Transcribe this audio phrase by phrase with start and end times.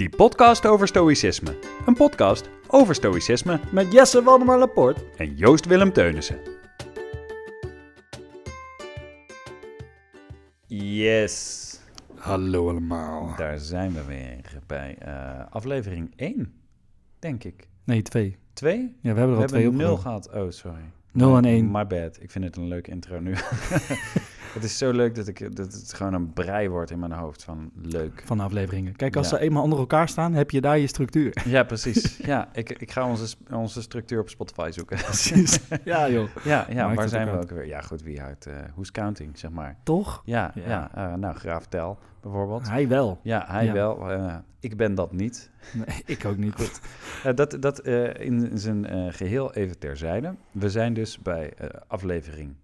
[0.00, 1.56] Die podcast over stoïcisme.
[1.86, 5.04] Een podcast over stoïcisme Met Jesse Waldemar Laporte.
[5.16, 6.38] en Joost Willem Teunissen.
[10.66, 11.78] Yes,
[12.14, 13.34] Hallo allemaal.
[13.36, 16.52] daar zijn we weer bij eh, aflevering 1,
[17.18, 17.68] denk ik.
[17.84, 18.36] Nee, twee.
[18.52, 18.78] 2?
[18.78, 19.86] Ja, we hebben er We al twee hebben op.
[19.86, 20.30] 0 gehad.
[20.34, 20.82] Oh, sorry.
[21.12, 21.70] Nul en My- één.
[21.70, 22.18] My bad.
[22.20, 23.34] Ik vind het een leuke intro nu.
[24.52, 27.44] het is zo leuk dat, ik, dat het gewoon een brei wordt in mijn hoofd
[27.44, 28.22] van leuk.
[28.24, 28.96] Van afleveringen.
[28.96, 29.36] Kijk, als Ja.
[29.36, 31.42] ze eenmaal onder elkaar staan, heb je daar je structuur.
[31.44, 32.16] Ja, precies.
[32.30, 34.96] Ja, ik, ik ga onze, onze structuur op Spotify zoeken.
[35.04, 35.60] Precies.
[35.84, 36.28] ja, joh.
[36.44, 37.66] Ja, ja Maakt waar zijn we ook weer?
[37.66, 38.46] Ja, goed, wie houdt...
[38.46, 39.76] eh who's counting, zeg maar.
[39.82, 40.22] Toch?
[40.24, 40.62] Ja, Ja.
[40.68, 40.90] ja.
[40.94, 42.68] eh, nou, Graaf Tel bijvoorbeeld.
[42.68, 43.18] Hij wel.
[43.22, 43.72] Ja, hij Ja.
[43.72, 44.10] wel.
[44.10, 45.50] eh, ik ben dat niet.
[45.72, 46.54] Nee, ik ook niet.
[46.54, 46.80] Goed.
[47.36, 47.78] Dat dat
[48.18, 50.34] in zijn eh, geheel even terzijde.
[50.50, 51.52] We zijn dus bij
[51.86, 52.54] aflevering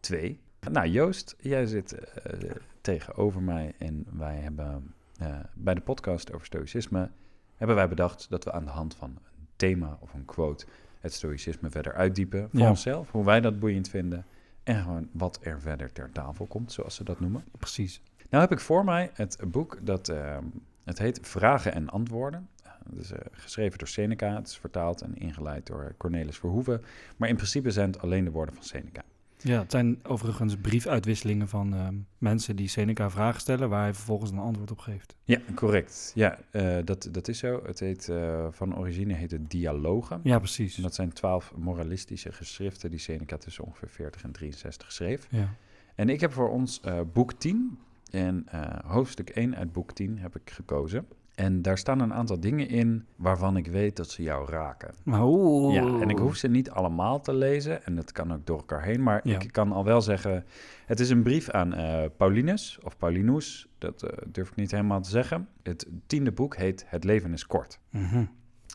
[0.00, 0.40] 2.
[0.70, 6.46] Nou, Joost, jij zit eh, tegenover mij en wij hebben eh, bij de podcast over
[6.46, 7.10] stoïcisme...
[7.56, 10.66] hebben wij bedacht dat we aan de hand van een thema of een quote...
[11.00, 12.68] het stoïcisme verder uitdiepen voor Ja.
[12.68, 13.10] onszelf.
[13.10, 14.24] Hoe wij dat boeiend vinden.
[14.62, 17.44] En gewoon wat er verder ter tafel komt, zoals ze dat noemen.
[17.58, 18.02] Precies.
[18.30, 20.44] Nou heb ik voor mij het boek dat ehm,
[20.84, 22.48] het heet Vragen en Antwoorden.
[22.90, 26.82] Het is eh, geschreven door Seneca, het is vertaald en ingeleid door Cornelis Verhoeven.
[27.16, 29.02] Maar in principe zijn het alleen de woorden van Seneca.
[29.42, 34.30] Ja, het zijn overigens briefuitwisselingen van ehm, mensen die Seneca vragen stellen, waar hij vervolgens
[34.30, 35.16] een antwoord op geeft.
[35.24, 36.12] Ja, correct.
[36.14, 37.62] Ja, eh, dat, dat is zo.
[37.64, 40.20] Het heet, eh, van origine heet het Dialogen.
[40.22, 40.76] Ja, precies.
[40.76, 45.26] En dat zijn twaalf moralistische geschriften die Seneca tussen ongeveer 40 en 63 schreef.
[45.30, 45.54] Ja.
[45.94, 47.78] En ik heb voor ons eh, boek 10
[48.10, 51.06] en eh, hoofdstuk 1 uit boek 10 heb ik gekozen.
[51.34, 54.94] En daar staan een aantal dingen in waarvan ik weet dat ze jou raken.
[55.04, 55.74] Maar oeh.
[55.74, 58.82] Ja, en ik hoef ze niet allemaal te lezen en dat kan ook door elkaar
[58.82, 59.02] heen.
[59.02, 59.40] Maar Ja.
[59.40, 60.44] ik kan al wel zeggen,
[60.86, 63.68] het is een brief aan eh, Paulinus of Paulinus.
[63.78, 65.48] Dat eh, durf ik niet helemaal te zeggen.
[65.62, 67.78] Het tiende boek heet Het leven is kort.
[67.90, 68.24] Mhm.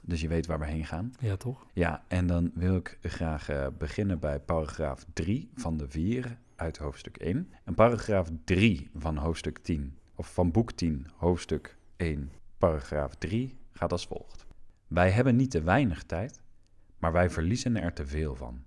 [0.04, 1.12] Dus je weet waar we heen gaan.
[1.20, 1.66] Ja, toch?
[1.74, 6.78] Ja, en dan wil ik graag eh, beginnen bij paragraaf 3 van de 4 uit
[6.78, 7.50] hoofdstuk 1.
[7.64, 13.92] En paragraaf 3 van hoofdstuk 10, of van boek 10, hoofdstuk 1, paragraaf 3 gaat
[13.92, 14.46] als volgt.
[14.88, 16.42] Wij hebben niet te weinig tijd,
[16.98, 18.64] maar wij verliezen er te veel van.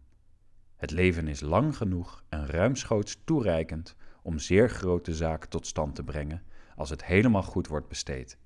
[0.77, 6.05] Het leven is lang genoeg en ruimschoots toereikend om zeer grote zaken tot stand te
[6.05, 6.43] brengen
[6.77, 8.39] als het helemaal goed wordt besteed.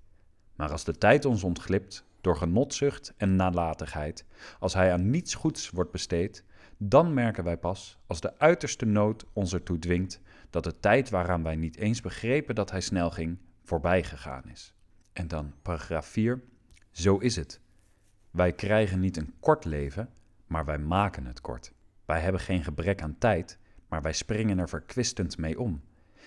[0.56, 4.25] Maar als de tijd ons ontglipt door genotzucht en nalatigheid,
[4.59, 6.44] als hij aan niets goeds wordt besteed,
[6.77, 11.43] dan merken wij pas, als de uiterste nood ons ertoe dwingt, dat de tijd waaraan
[11.43, 14.73] wij niet eens begrepen dat hij snel ging, voorbij gegaan is.
[15.14, 16.42] En dan paragraaf 4.
[16.91, 17.60] Zo is het.
[18.30, 20.08] Wij krijgen niet een kort leven,
[20.47, 21.72] maar wij maken het kort.
[22.04, 23.58] Wij hebben geen gebrek aan tijd,
[23.88, 25.82] maar wij springen er verkwistend mee om.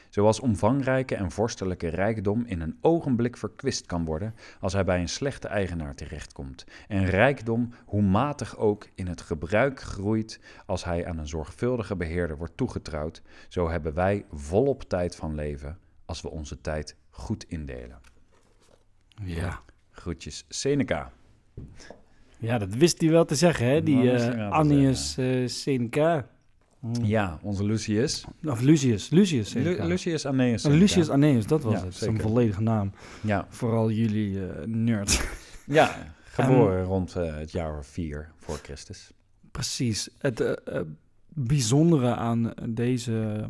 [0.10, 5.10] Zoals omvangrijke en vorstelijke rijkdom in een ogenblik verkwist kan worden als hij bij een
[5.10, 6.66] slechte eigenaar terechtkomt.
[6.88, 12.38] En rijkdom, hoe matig ook, in het gebruik groeit als hij aan een zorgvuldige beheerder
[12.38, 18.17] wordt toegetrouwd, zo hebben wij volop tijd van leven als we onze tijd goed indelen.
[19.24, 19.62] Ja.
[19.92, 21.12] Groetjes Seneca.
[22.40, 23.84] Ja, dat wist hij wel te zeggen, hè?
[23.84, 26.28] Die eh Annius eh, Seneca.
[27.02, 28.26] Ja, onze Lucius.
[28.46, 29.10] Of Lucius.
[29.10, 29.84] Lucius Seneca.
[29.84, 30.80] Lu- Lucius Seneca.
[30.80, 31.96] Lucius Anneus, dat was Ja, het.
[31.96, 32.16] zeker.
[32.16, 32.92] Zijn volledige naam.
[33.22, 35.22] Ja, Vooral jullie eh nerds.
[35.66, 39.12] ja geboren rond het jaar 4 voor Christus.
[39.52, 40.10] Precies.
[40.18, 40.62] Het
[41.28, 43.50] bijzondere aan deze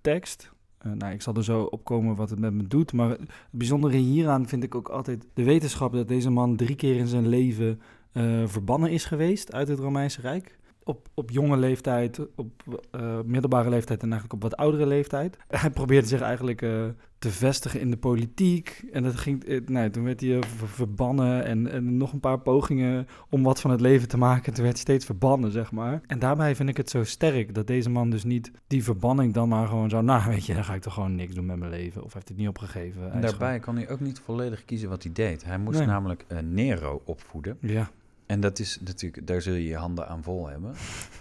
[0.00, 0.50] tekst.
[0.80, 2.92] Eh, nou, ik zal er zo opkomen wat het met me doet.
[2.92, 6.96] Maar het bijzondere hieraan vind ik ook altijd de wetenschap dat deze man drie keer
[6.96, 7.80] in zijn leven
[8.12, 10.58] eh, verbannen is geweest uit het Romeinse Rijk.
[10.84, 15.36] Op, op jonge leeftijd, op eh, middelbare leeftijd en eigenlijk op wat oudere leeftijd.
[15.48, 16.84] Hij probeerde zich eigenlijk eh,
[17.18, 18.84] te vestigen in de politiek.
[18.92, 22.38] En dat ging, eh, nou, toen werd hij ver- verbannen en, en nog een paar
[22.40, 24.52] pogingen om wat van het leven te maken.
[24.52, 26.00] Toen werd hij steeds verbannen, zeg maar.
[26.06, 29.48] En daarbij vind ik het zo sterk dat deze man dus niet die verbanning dan
[29.48, 30.00] maar gewoon zo...
[30.00, 32.04] Nou, weet je, dan ga ik toch gewoon niks doen met mijn leven.
[32.04, 33.02] Of heeft het niet opgegeven.
[33.02, 35.44] Hij En daarbij kon hij ook niet volledig kiezen wat hij deed.
[35.44, 35.86] Hij moest Nee.
[35.86, 37.56] namelijk Nero opvoeden.
[37.60, 37.90] Ja,
[38.30, 40.74] En dat is natuurlijk, daar zul je je handen aan vol hebben.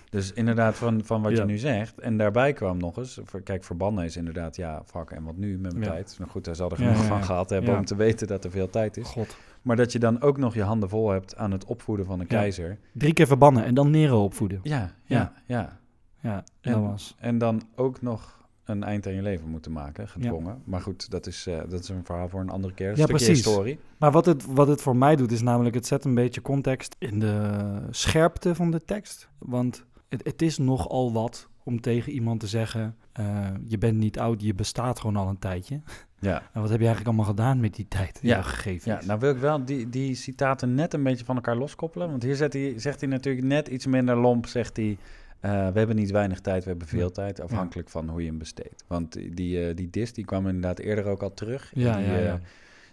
[0.10, 1.38] Dus inderdaad, van, van wat Ja.
[1.38, 2.00] je nu zegt.
[2.00, 5.58] En daarbij kwam nog eens, voor- kijk, verbannen is inderdaad, ja, fuck, en wat nu
[5.58, 5.92] met mijn Ja.
[5.92, 6.16] tijd?
[6.20, 8.70] Nou goed, hij zal er genoeg van gehad hebben om te weten dat er veel
[8.70, 9.08] tijd is.
[9.08, 9.38] god.
[9.62, 12.28] Maar dat je dan ook nog je handen vol hebt aan het opvoeden van een
[12.28, 12.78] keizer.
[12.94, 14.60] Drie keer verbannen en dan Nero opvoeden.
[14.64, 15.78] Ja, ja, ja.
[16.22, 17.16] Ja, En- dat was...
[17.20, 18.39] En dan ook nog
[18.70, 20.62] een eind aan je leven moeten maken, gedwongen.
[20.64, 22.90] Maar goed, dat is, eh, dat is een verhaal voor een andere keer.
[22.90, 23.28] Een Ja, precies.
[23.28, 23.80] historie.
[23.98, 26.96] Maar wat het, wat het voor mij doet, is namelijk het zet een beetje context
[27.00, 27.58] in de
[27.90, 29.30] scherpte van de tekst.
[29.38, 34.20] Want het, het is nogal wat om tegen iemand te zeggen: eh, Je bent niet
[34.20, 35.82] oud, je bestaat gewoon al een tijdje.
[36.20, 36.42] Ja.
[36.54, 39.06] En wat heb je eigenlijk allemaal gedaan met die tijd die Ja, gegeven Ja, is?
[39.06, 42.10] nou wil ik wel die, die citaten net een beetje van elkaar loskoppelen.
[42.10, 44.98] Want hier zet hij, zegt hij natuurlijk net iets minder lomp, zegt hij...
[45.40, 47.10] eh, we hebben niet weinig tijd, we hebben veel Ja.
[47.10, 48.84] tijd, afhankelijk van hoe je hem besteedt.
[48.88, 51.72] Want die, eh, die dis, die kwam inderdaad eerder ook al terug.
[51.74, 52.40] Ja, die, ja, eh, ja.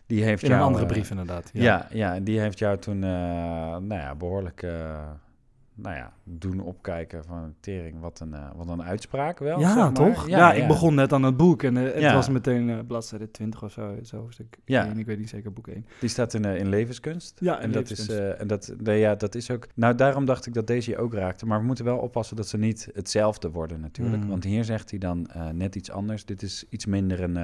[0.06, 1.50] die heeft In een andere brief inderdaad.
[1.52, 1.88] Ja.
[1.92, 5.00] Ja, en die heeft jou toen, nou ja, behoorlijk, eh,
[5.76, 8.00] nou ja, doen opkijken van tering.
[8.00, 9.92] Wat een, eh, wat een uitspraak wel, Ja, zeg maar.
[9.92, 10.28] toch?
[10.28, 12.14] Ja, ik begon net aan het boek en eh, het Ja.
[12.14, 14.86] was meteen eh, bladzijde 20 of zo, zo hoofdstuk Ja.
[14.86, 15.86] 1, ik weet niet zeker, boek 1.
[16.00, 17.36] Die staat in, in levenskunst.
[17.40, 19.66] Ja, in en dat is, en dat, nee, ja, dat is ook.
[19.74, 21.46] Nou, daarom dacht ik dat deze je ook raakte.
[21.46, 24.22] Maar we moeten wel oppassen dat ze niet hetzelfde worden, natuurlijk.
[24.22, 24.28] Mm.
[24.28, 26.24] Want hier zegt hij dan net iets anders.
[26.24, 27.34] Dit is iets minder een.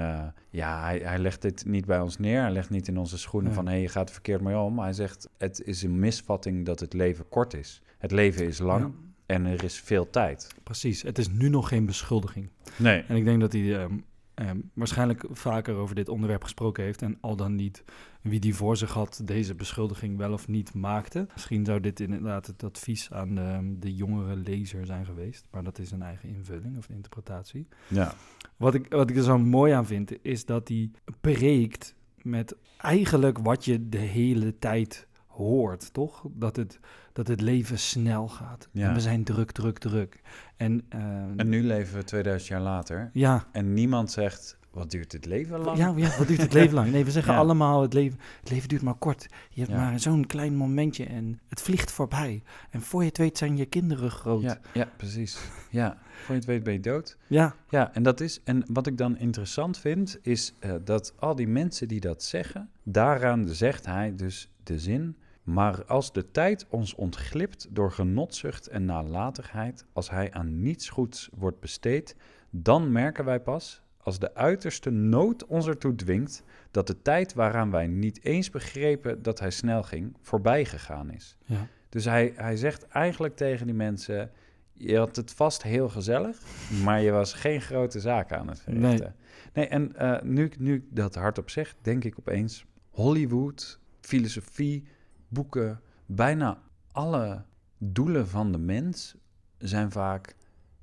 [0.51, 2.41] ja, hij, hij legt dit niet bij ons neer.
[2.41, 4.79] Hij legt niet in onze schoenen van hé, je gaat er verkeerd mee om.
[4.79, 7.83] Hij zegt: het is een misvatting dat het leven kort is.
[8.03, 8.91] Het leven is lang Ja,
[9.27, 10.55] en er is veel tijd.
[10.63, 12.49] precies, het is nu nog geen beschuldiging.
[12.77, 13.03] Nee.
[13.03, 13.99] En ik denk dat hij ehm,
[14.35, 17.85] ehm, waarschijnlijk vaker over dit onderwerp gesproken heeft en al dan niet
[18.23, 21.27] wie die voor zich had deze beschuldiging wel of niet maakte.
[21.33, 25.79] Misschien zou dit inderdaad het advies aan de, de jongere lezer zijn geweest, maar dat
[25.79, 27.67] is een eigen invulling of interpretatie.
[27.89, 28.15] Ja.
[28.57, 30.91] Wat ik, wat ik er zo mooi aan vind, is dat hij
[31.21, 36.25] preekt met eigenlijk wat je de hele tijd hoort, toch?
[36.33, 36.81] Dat het,
[37.13, 38.69] dat het leven snel gaat.
[38.73, 38.89] Ja.
[38.89, 40.21] En we zijn druk, druk, druk.
[40.57, 41.01] En, eh,
[41.37, 43.11] En nu leven we 2000 jaar later.
[43.13, 45.79] ja, En niemand zegt: wat duurt dit leven lang?
[45.79, 46.91] ja, ja, wat duurt het leven lang?
[46.91, 47.39] Nee, we zeggen Ja.
[47.39, 49.27] allemaal, het leven, het leven duurt maar kort.
[49.51, 49.79] Je hebt Ja.
[49.79, 52.43] maar zo'n klein momentje en het vliegt voorbij.
[52.71, 54.43] En voor je het weet zijn je kinderen groot.
[54.43, 55.39] Ja, ja, precies.
[55.71, 57.17] Ja, voor je het weet ben je dood.
[57.27, 58.41] ja, Ja, en dat is.
[58.45, 62.71] En wat ik dan interessant vind, is eh, dat al die mensen die dat zeggen,
[62.83, 65.17] daaraan zegt hij dus de zin.
[65.43, 71.29] Maar als de tijd ons ontglipt door genotzucht en nalatigheid, als hij aan niets goeds
[71.35, 72.17] wordt besteed,
[72.51, 77.71] dan merken wij pas, als de uiterste nood ons ertoe dwingt, dat de tijd waaraan
[77.71, 81.37] wij niet eens begrepen dat hij snel ging, voorbij gegaan is.
[81.45, 81.67] ja.
[81.93, 84.31] Dus hij, hij zegt eigenlijk tegen die mensen:
[84.73, 86.39] Je had het vast heel gezellig,
[86.85, 89.15] maar je was geen grote zaken aan het verrichten.
[89.53, 94.85] Nee, en eh, nu, nu ik dat hardop zeg, denk ik opeens: Hollywood, filosofie,
[95.33, 96.59] boeken, bijna
[96.93, 97.43] alle
[97.79, 99.15] doelen van de mens
[99.59, 100.35] zijn vaak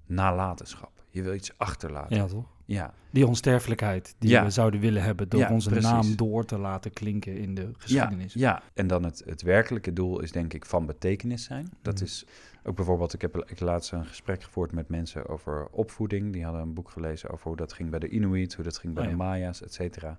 [0.06, 0.92] nalatenschap.
[1.10, 2.16] Je wil iets achterlaten.
[2.18, 2.46] ja, toch?
[2.66, 2.94] ja.
[3.12, 4.44] Die onsterfelijkheid die Ja.
[4.44, 5.90] we zouden willen hebben door Ja, onze precies.
[5.90, 8.34] naam door te laten klinken in de geschiedenis.
[8.34, 8.62] Ja, ja.
[8.74, 11.70] en dan het, het werkelijke doel is denk ik van betekenis zijn.
[11.82, 12.04] Dat Mhm.
[12.04, 12.26] is
[12.64, 16.34] ook bijvoorbeeld, ik heb ik laatst een gesprek gevoerd met mensen over opvoeding.
[16.34, 18.94] Die hadden een boek gelezen over hoe dat ging bij de Inuit, hoe dat ging
[18.94, 19.16] bij Oh de.
[19.16, 20.18] Maya's, et cetera.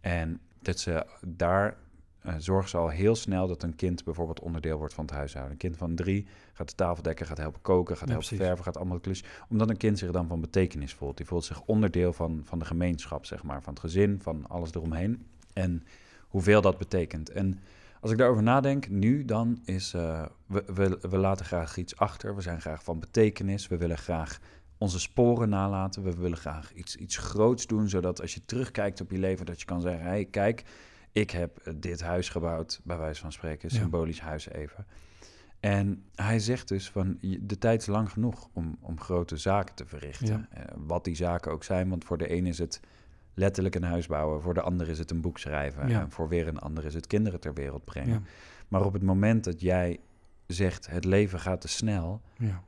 [0.00, 1.76] En dat ze daar
[2.22, 5.52] eh, zorgen ze al heel snel dat een kind bijvoorbeeld onderdeel wordt van het huishouden.
[5.52, 8.46] Een kind van drie gaat de tafel dekken, gaat helpen koken, gaat Ja, helpen precies.
[8.46, 9.24] verven, gaat allemaal klus.
[9.48, 11.16] Omdat een kind zich dan van betekenis voelt.
[11.16, 14.74] Die voelt zich onderdeel van, van de gemeenschap, zeg maar, van het gezin, van alles
[14.74, 15.26] eromheen.
[15.52, 15.82] En
[16.28, 17.30] hoeveel dat betekent.
[17.30, 17.60] En
[18.00, 22.34] als ik daarover nadenk, nu dan is, eh, we, we, we laten graag iets achter.
[22.34, 23.68] We zijn graag van betekenis.
[23.68, 24.38] We willen graag
[24.78, 26.02] onze sporen nalaten.
[26.02, 29.60] We willen graag iets, iets groots doen, zodat als je terugkijkt op je leven, dat
[29.60, 30.64] je kan zeggen, hé, hey, kijk,
[31.12, 33.78] ik heb eh, dit huis gebouwd, bij wijze van spreken, Ja.
[33.80, 34.86] symbolisch huis even.
[35.60, 39.86] En hij zegt dus van, de tijd is lang genoeg om, om grote zaken te
[39.86, 40.46] verrichten.
[40.50, 42.80] Eh, wat die zaken ook zijn, want voor de een is het
[43.34, 46.00] letterlijk een huis bouwen, voor de ander is het een boek schrijven, Ja.
[46.00, 48.12] en voor weer een ander is het kinderen ter wereld brengen.
[48.12, 48.20] Ja,
[48.68, 50.00] Maar op het moment dat jij
[50.46, 52.62] zegt, het leven gaat te snel, ja.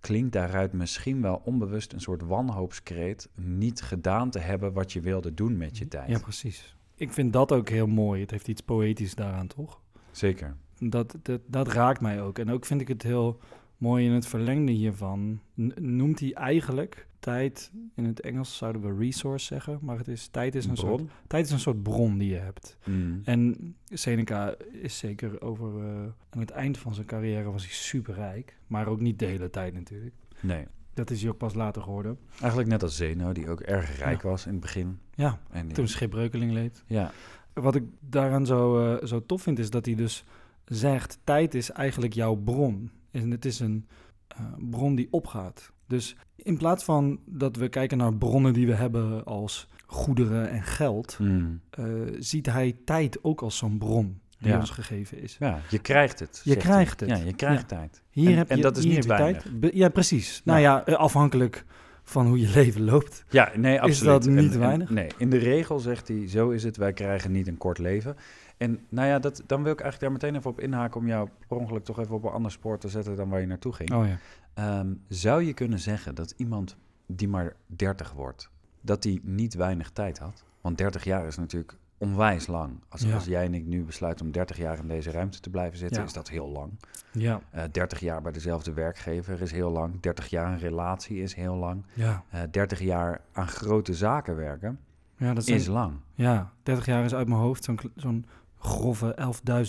[0.00, 5.34] klinkt daaruit misschien wel onbewust een soort wanhoopskreet, niet gedaan te hebben wat je wilde
[5.34, 6.08] doen met je tijd.
[6.08, 6.76] ja, precies.
[7.02, 8.20] Ik vind dat ook heel mooi.
[8.20, 9.80] Het heeft iets poëtisch daaraan, toch?
[10.10, 10.56] Zeker.
[10.78, 12.38] Dat, dat, dat raakt mij ook.
[12.38, 13.40] En ook vind ik het heel
[13.76, 15.40] mooi in het verlengde hiervan.
[15.74, 20.54] Noemt hij eigenlijk tijd, in het Engels zouden we resource zeggen, maar het is, tijd,
[20.54, 21.10] is een soort, Bron?
[21.26, 22.76] tijd is een soort bron die je hebt.
[22.84, 23.20] Mm.
[23.24, 28.56] En Seneca is zeker over, eh, aan het eind van zijn carrière was hij superrijk,
[28.66, 30.14] maar ook niet de hele tijd natuurlijk.
[30.40, 30.66] Nee.
[30.94, 32.18] Dat is hij ook pas later geworden.
[32.40, 34.28] Eigenlijk net als Zeno, die ook erg rijk Ja.
[34.28, 34.98] was in het begin.
[35.22, 36.82] Ja, En die- toen schipbreukeling leed.
[36.86, 37.10] Ja,
[37.52, 40.24] Wat ik daaraan zo, eh, zo tof vind, is dat hij dus
[40.64, 42.90] zegt: tijd is eigenlijk jouw bron.
[43.10, 43.86] En het is een
[44.28, 45.72] eh, bron die opgaat.
[45.86, 50.62] Dus in plaats van dat we kijken naar bronnen die we hebben als goederen en
[50.62, 51.60] geld, Mm.
[51.70, 51.84] eh,
[52.18, 54.58] ziet hij tijd ook als zo'n bron die Ja.
[54.58, 55.36] ons gegeven is.
[55.38, 56.40] ja je krijgt het.
[56.44, 57.08] Je krijgt hij.
[57.08, 57.18] het.
[57.18, 57.76] Ja, je krijgt Ja.
[57.76, 58.02] tijd.
[58.10, 59.50] Hier En- heb en je, dat is niet tijd.
[59.72, 60.40] Ja, precies.
[60.44, 61.64] Nou ja, afhankelijk
[62.02, 63.24] van hoe je leven loopt.
[63.30, 64.12] Ja, nee, absoluut.
[64.22, 64.90] dat niet En- en- weinig?
[64.90, 68.16] nee, in de regel zegt hij, zo is het, wij krijgen niet een kort leven.
[68.56, 71.28] En nou ja, dat, dan wil ik eigenlijk daar meteen even op inhaken om jou
[71.48, 73.92] per ongeluk toch even op een ander spoor te zetten dan waar je naartoe ging.
[73.94, 74.18] Oh ja.
[74.54, 79.90] Ehm, zou je kunnen zeggen dat iemand die maar 30 wordt, dat die niet weinig
[79.90, 80.44] tijd had?
[80.60, 82.72] Want 30 jaar is natuurlijk onwijs lang.
[82.88, 83.14] Als, Ja.
[83.14, 86.00] als jij en ik nu besluiten om 30 jaar in deze ruimte te blijven zitten,
[86.00, 86.06] Ja.
[86.06, 86.72] is dat heel lang.
[87.12, 90.00] Ja, Eh 30 jaar bij dezelfde werkgever is heel lang.
[90.00, 91.84] 30 jaar een relatie is heel lang.
[91.94, 92.24] ja.
[92.30, 94.78] Eh 30 jaar aan grote zaken werken
[95.16, 95.92] ja, dat is lang.
[96.14, 98.26] ja, 30 jaar is uit mijn hoofd zo'n zo'n
[98.62, 99.16] grove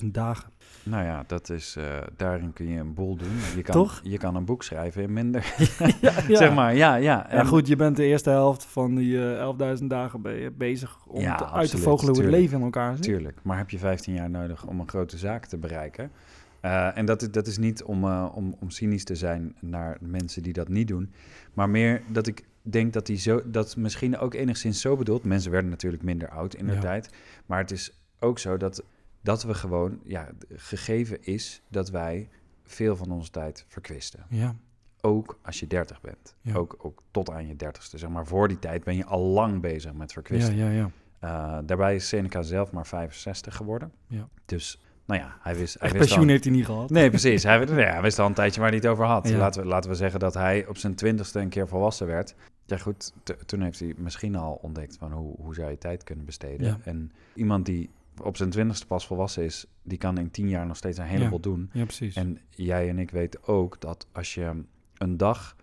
[0.04, 0.52] 11.000 dagen.
[0.84, 3.32] Nou ja, dat is, eh, daarin kun je een boel doen.
[3.56, 4.00] Je kan, Toch?
[4.04, 5.54] Je kan een boek schrijven in minder.
[6.02, 6.38] ja, ja.
[6.38, 7.02] Zeg maar, ja, ja.
[7.02, 10.22] Ja, En- goed, je bent de eerste helft van die eh 11.000 dagen
[10.58, 13.04] bezig om Ja, te, uit te vogelen hoe het leven in elkaar zit.
[13.04, 16.12] Tuurlijk, maar heb je 15 jaar nodig om een grote zaak te bereiken?
[16.60, 20.44] Eh, en dat, is- dat is niet om, om, om cynisch te zijn naar mensen
[20.44, 21.12] die dat niet doen,
[21.54, 25.24] maar meer dat ik denk dat hij zo, dat misschien ook enigszins zo bedoelt.
[25.24, 27.10] Mensen werden natuurlijk minder oud in de tijd,
[27.46, 28.84] maar het is ook zo dat,
[29.22, 32.30] dat we gewoon, ja, gegeven is dat wij
[32.64, 34.26] veel van onze tijd verkwisten.
[34.30, 34.56] Ja,
[35.02, 36.56] Ook als je 30 bent, Ja.
[36.56, 37.98] ook, ook tot aan je 30ste.
[37.98, 40.56] Zeg maar, voor die tijd ben je al lang bezig met ja, verkwisten.
[40.56, 40.90] ja, ja.
[41.24, 43.92] Uh, daarbij is Seneca zelf maar 65 geworden.
[44.08, 44.28] Ja.
[44.46, 45.74] Dus, nou ja, hij wist...
[45.74, 46.90] Hij Echt wist pensioen al, heeft hij niet gehad.
[46.90, 47.44] Nee, precies.
[47.44, 49.30] Hij, nee, hij wist al een tijdje waar hij het over had.
[49.30, 49.38] Ja.
[49.38, 52.36] Laten, we, laten we zeggen dat hij op zijn twintigste een keer volwassen werd.
[52.66, 53.14] Ja goed,
[53.46, 56.68] toen heeft hij misschien al ontdekt van hoe, hoe zou je tijd kunnen besteden.
[56.68, 56.78] Ja.
[56.84, 57.90] En iemand die
[58.22, 61.40] op zijn twintigste pas volwassen is, die kan in tien jaar nog steeds een heleboel
[61.40, 61.70] doen.
[61.74, 62.16] Ja, precies.
[62.16, 64.64] En jij en ik weten ook dat als je
[64.98, 65.56] een dag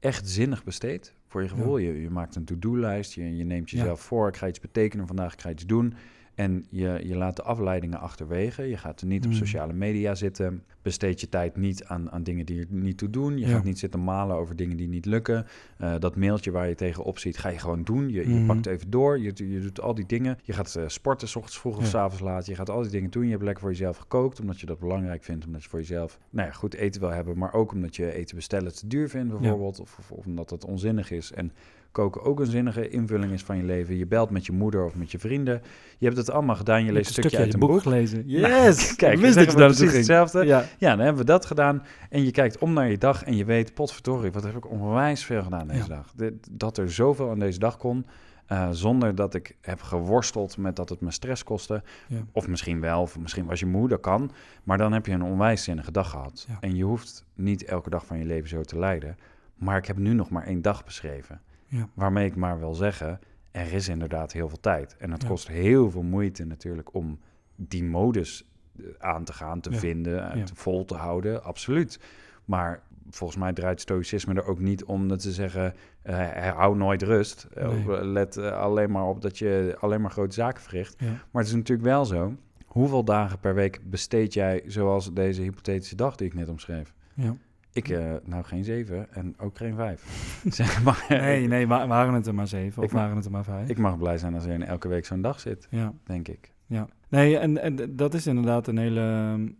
[0.00, 3.78] echt zinnig besteedt, voor je gevoel, je, je maakt een to-do-lijst, je, je neemt Ja.
[3.78, 5.94] jezelf voor, ik ga iets betekenen vandaag, ik ga iets doen.
[6.38, 8.62] En je, je laat de afleidingen achterwege.
[8.62, 9.36] Je gaat er niet op Mm.
[9.36, 10.62] sociale media zitten.
[10.82, 13.38] Besteed je tijd niet aan, aan dingen die er niet toe doen.
[13.38, 13.52] Je Ja.
[13.54, 15.46] gaat niet zitten malen over dingen die niet lukken.
[15.78, 18.08] Eh, dat mailtje waar je tegenop ziet, ga je gewoon doen.
[18.08, 18.46] Je, je Mhm.
[18.46, 19.18] pakt even door.
[19.18, 20.38] Je, je doet al die dingen.
[20.42, 21.88] Je gaat eh, sporten, s ochtends vroeg of Ja.
[21.88, 22.46] s avonds laat.
[22.46, 23.24] Je gaat al die dingen doen.
[23.24, 25.46] Je hebt lekker voor jezelf gekookt, omdat je dat belangrijk vindt.
[25.46, 27.38] Omdat je voor jezelf nou ja, goed eten wil hebben.
[27.38, 29.80] Maar ook omdat je eten bestellen te duur vindt, bijvoorbeeld.
[29.80, 31.32] Of, of, of omdat het onzinnig is.
[31.32, 31.52] En
[31.92, 33.96] koken ook een zinnige invulling is van je leven.
[33.96, 35.62] Je belt met je moeder of met je vrienden.
[35.98, 36.84] Je hebt het allemaal gedaan.
[36.84, 37.80] Je leest een stukje uit een boek boek.
[37.82, 38.24] gelezen.
[38.26, 38.94] Nou, Yes!
[38.96, 39.92] Kijk, ik wist dat je precies ging.
[39.92, 40.44] hetzelfde.
[40.44, 41.82] Ja, Ja, dan hebben we dat gedaan.
[42.10, 45.24] En je kijkt om naar je dag en je weet, potverdorie, wat heb ik onwijs
[45.24, 46.02] veel gedaan deze Ja.
[46.16, 46.30] dag.
[46.50, 48.06] Dat er zoveel aan deze dag kon,
[48.46, 51.82] eh, zonder dat ik heb geworsteld met dat het me stress kostte.
[52.06, 52.18] Ja.
[52.32, 54.30] Of misschien wel, of misschien was je moe, dat kan.
[54.64, 56.44] Maar dan heb je een onwijs zinnige dag gehad.
[56.48, 56.56] Ja.
[56.60, 59.16] En je hoeft niet elke dag van je leven zo te leiden.
[59.54, 61.40] Maar ik heb nu nog maar één dag beschreven.
[61.68, 61.88] Ja.
[61.94, 63.20] Waarmee ik maar wil zeggen,
[63.50, 64.96] er is inderdaad heel veel tijd.
[64.98, 65.28] En het Ja.
[65.28, 67.18] kost heel veel moeite natuurlijk om
[67.56, 68.44] die modus
[68.78, 69.76] eh, aan te gaan, te Ja.
[69.78, 71.44] vinden, en te vol te houden.
[71.44, 72.00] Absoluut.
[72.44, 77.02] Maar volgens mij draait stoïcisme er ook niet om dat ze zeggen, eh hou nooit
[77.02, 77.46] rust.
[77.54, 77.96] Eh, Nee.
[77.96, 80.94] eh, let eh, alleen maar op dat je alleen maar grote zaken verricht.
[80.98, 81.06] ja.
[81.06, 82.34] Maar het is natuurlijk wel zo.
[82.66, 86.94] Hoeveel dagen per week besteed jij zoals deze hypothetische dag die ik net omschreef?
[87.14, 87.36] ja.
[87.78, 90.02] Ik, eh, nou geen zeven en ook geen vijf.
[90.48, 91.04] zeg maar.
[91.08, 93.68] Nee, nee, wa- waren het er maar zeven of waren het er maar vijf?
[93.68, 95.92] Ik mag blij zijn als er in elke week zo'n dag zit, ja.
[96.04, 96.52] denk ik.
[96.66, 99.00] Ja, nee, en, en dat is inderdaad een hele,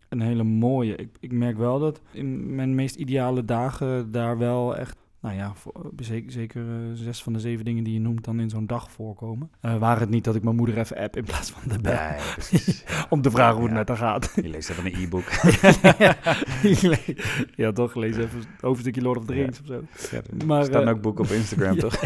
[0.08, 0.96] een hele mooie.
[0.96, 5.54] Ik, ik merk wel dat in mijn meest ideale dagen daar wel echt, nou ja,
[5.54, 8.66] voor- zeker, zeker eh, zes van de zeven dingen die je noemt dan in zo'n
[8.66, 9.50] dag voorkomen.
[9.60, 11.92] Eh waren het niet dat ik mijn moeder even app in plaats van de bel,
[11.92, 12.84] Nee, precies.
[13.10, 13.78] om te vragen hoe het Ja.
[13.78, 14.32] met haar gaat.
[14.34, 15.24] Je leest even een e-book.
[15.98, 16.16] ja,
[17.74, 19.42] toch, lees even een hoofdstukje Lord of the Ja.
[19.42, 19.82] Rings of zo.
[20.10, 21.80] Ja, er Maar, staan eh, ook boeken op Instagram, Ja.
[21.80, 22.02] toch?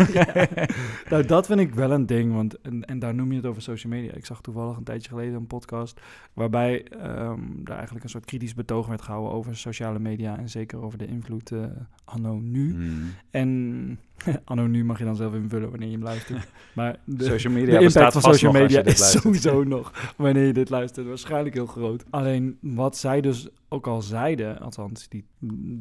[1.11, 3.63] nou, dat vind ik wel een ding, want en, en daar noem je het over
[3.63, 4.13] social media.
[4.13, 6.01] Ik zag toevallig een tijdje geleden een podcast
[6.33, 10.83] waarbij ehm daar eigenlijk een soort kritisch betoog werd gehouden over sociale media en zeker
[10.83, 11.65] over de invloed eh,
[12.05, 12.73] anno nu.
[12.73, 13.15] Hmm.
[13.31, 13.99] En
[14.45, 16.49] anno nu mag je dan zelf invullen wanneer je hem luistert.
[16.73, 19.23] Maar de, Social media impact van social media is luistert.
[19.23, 22.05] sowieso nog, wanneer je dit luistert, waarschijnlijk heel groot.
[22.11, 25.25] Alleen wat zij dus ook al zeiden, althans die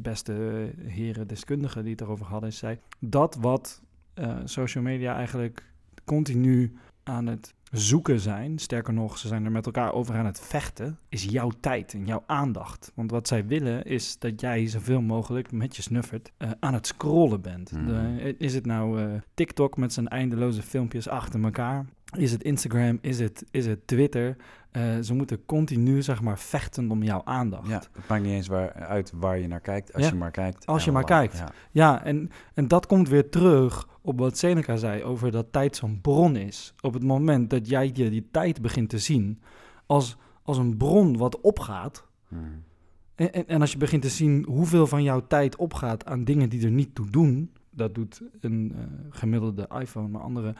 [0.02, 0.32] beste
[0.86, 3.82] heren deskundigen die het erover hadden, zij dat wat
[4.14, 5.72] eh, social media eigenlijk
[6.04, 10.40] continu aan het zoeken zijn, sterker nog, ze zijn er met elkaar over aan het
[10.40, 12.92] vechten, is jouw tijd en jouw aandacht.
[12.94, 16.86] Want wat zij willen is dat jij zoveel mogelijk met je snuffert eh, aan het
[16.86, 17.72] scrollen bent.
[17.72, 17.86] Mhm.
[17.86, 21.86] De- is het nou eh, TikTok met zijn eindeloze filmpjes achter elkaar?
[22.16, 22.98] Is het Instagram?
[23.00, 24.36] Is het, is het Twitter?
[24.72, 27.68] Eh, ze moeten continu, zeg maar, vechten om jouw aandacht.
[27.68, 30.30] Ja, het maakt niet eens waar, uit waar je naar kijkt, als Ja, je maar
[30.30, 30.66] kijkt.
[30.66, 31.38] als je maar kijkt.
[31.38, 31.52] Ja.
[31.70, 36.00] Ja, en, en dat komt weer terug op wat Seneca zei over dat tijd zo'n
[36.00, 36.74] bron is.
[36.80, 39.40] Op het moment dat jij je die tijd begint te zien
[39.86, 42.06] als, als een bron wat opgaat.
[42.28, 42.62] Hmm.
[43.14, 46.48] En, en, en als je begint te zien hoeveel van jouw tijd opgaat aan dingen
[46.48, 47.50] die er niet toe doen.
[47.74, 50.54] Dat doet een eh, gemiddelde iPhone, maar andere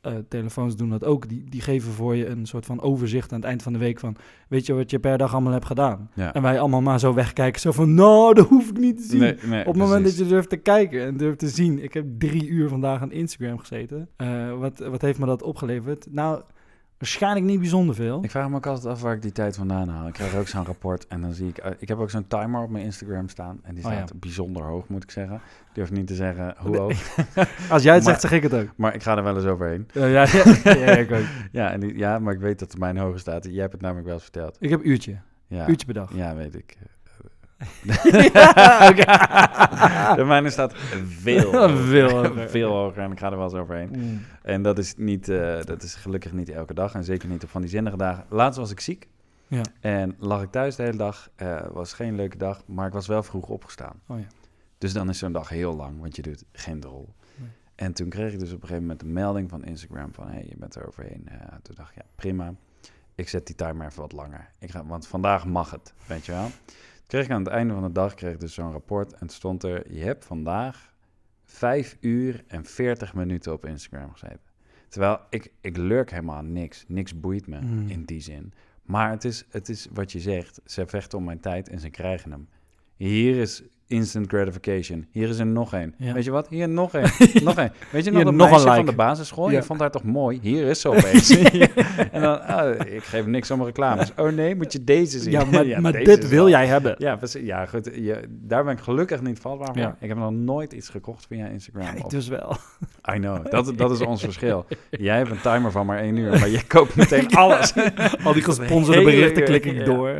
[0.00, 1.28] eh, telefoons doen dat ook.
[1.28, 3.98] Die, die geven voor je een soort van overzicht aan het eind van de week
[3.98, 4.16] van,
[4.48, 6.10] weet je wat je per dag allemaal hebt gedaan?
[6.14, 6.34] Ja.
[6.34, 9.20] En wij allemaal maar zo wegkijken, zo van, nou, dat hoef ik niet te zien.
[9.20, 11.82] Nee, nee, Op het moment dat je durft te kijken en durft te zien.
[11.82, 14.08] Ik heb drie uur vandaag aan Instagram gezeten.
[14.16, 16.06] Eh, wat, wat heeft me dat opgeleverd?
[16.10, 16.42] Nou,
[16.98, 18.24] waarschijnlijk niet bijzonder veel.
[18.24, 20.06] Ik vraag me ook altijd af waar ik die tijd vandaan haal.
[20.06, 21.58] Ik krijg ook zo'n rapport en dan zie ik...
[21.58, 23.58] eh, ik heb ook zo'n timer op mijn Instagram staan.
[23.62, 23.96] En die Oh, ja.
[23.96, 25.34] staat bijzonder hoog, moet ik zeggen.
[25.36, 26.92] Ik durf niet te zeggen hoe hoog.
[27.70, 28.68] Als jij het Maar- zegt, zeg ik het ook.
[28.76, 29.88] Maar ik ga er wel eens overheen.
[29.92, 30.26] Ja, ja,
[30.64, 31.24] ja, ik ook.
[31.52, 33.44] Ja, en die- ja, maar ik weet dat de mijn hoger staat.
[33.44, 34.56] Jij hebt het namelijk wel eens verteld.
[34.60, 35.16] Ik heb een uurtje.
[35.48, 36.14] Ja, Uurtje per dag.
[36.14, 36.76] ja weet ik.
[40.16, 40.72] De mijne staat
[41.06, 41.50] veel
[41.92, 42.48] Veel hoger.
[42.56, 43.90] veel hoger en ik ga er wel eens overheen.
[43.96, 44.22] Mm.
[44.42, 47.50] En dat is, niet, eh, dat is gelukkig niet elke dag en zeker niet op
[47.50, 48.24] van die zinnige dagen.
[48.28, 49.08] Laatst was ik ziek
[49.46, 49.62] Ja.
[49.80, 51.28] en lag ik thuis de hele dag.
[51.36, 54.00] Eh was geen leuke dag, maar ik was wel vroeg opgestaan.
[54.06, 54.26] Oh ja.
[54.78, 57.08] Dus dan is zo'n dag heel lang, want je doet geen rol.
[57.34, 57.48] Nee.
[57.74, 60.26] En toen kreeg ik dus op een gegeven moment een melding van Instagram van...
[60.26, 61.28] hé, hey, je bent er overheen.
[61.28, 62.52] Eh, toen dacht ik, ja, prima.
[63.14, 64.48] Ik zet die timer even wat langer.
[64.58, 66.50] Ik ga, want vandaag mag het, weet je wel.
[67.06, 69.12] Kreeg ik aan het einde van de dag kreeg ik dus zo'n rapport...
[69.12, 70.94] en het stond er, je hebt vandaag
[71.44, 74.40] 5 uur en 40 minuten op Instagram gezeten.
[74.88, 76.84] Terwijl ik, ik lurk helemaal niks.
[76.88, 77.88] Niks boeit me Mm.
[77.88, 78.52] in die zin.
[78.82, 80.60] Maar het is, het is wat je zegt.
[80.64, 82.48] Ze vechten om mijn tijd en ze krijgen hem.
[82.96, 85.06] Hier is instant gratification.
[85.10, 85.94] Hier is er nog één.
[85.98, 86.12] Ja.
[86.12, 86.48] Weet je wat?
[86.48, 87.10] Hier nog één.
[87.44, 87.72] nog één.
[87.90, 88.90] Weet je nog dat nog een meisje van like.
[88.90, 89.50] de basisschool?
[89.50, 89.56] Ja.
[89.56, 90.38] Je vond haar toch mooi?
[90.42, 91.30] Hier is ze opeens.
[92.12, 94.12] en dan, oh, ik geef niks om reclames.
[94.16, 95.32] Oh nee, moet je deze zien?
[95.32, 95.44] Ja,
[95.80, 96.94] maar, dit wil wel- jij hebben.
[96.98, 97.18] Ja.
[97.40, 97.90] Ja, goed.
[97.94, 99.76] Je, daar ben ik gelukkig niet vatbaar voor.
[99.78, 99.96] Ja.
[100.00, 101.82] Ik heb nog nooit iets gekocht via Instagram.
[101.82, 102.56] Ja, ik of- dus wel.
[103.14, 103.50] I know.
[103.50, 104.66] Dat, dat is ons verschil.
[104.90, 107.72] Jij hebt een timer van maar één uur, maar je koopt meteen alles.
[108.24, 110.10] Al die gesponsorde berichten klik ik door.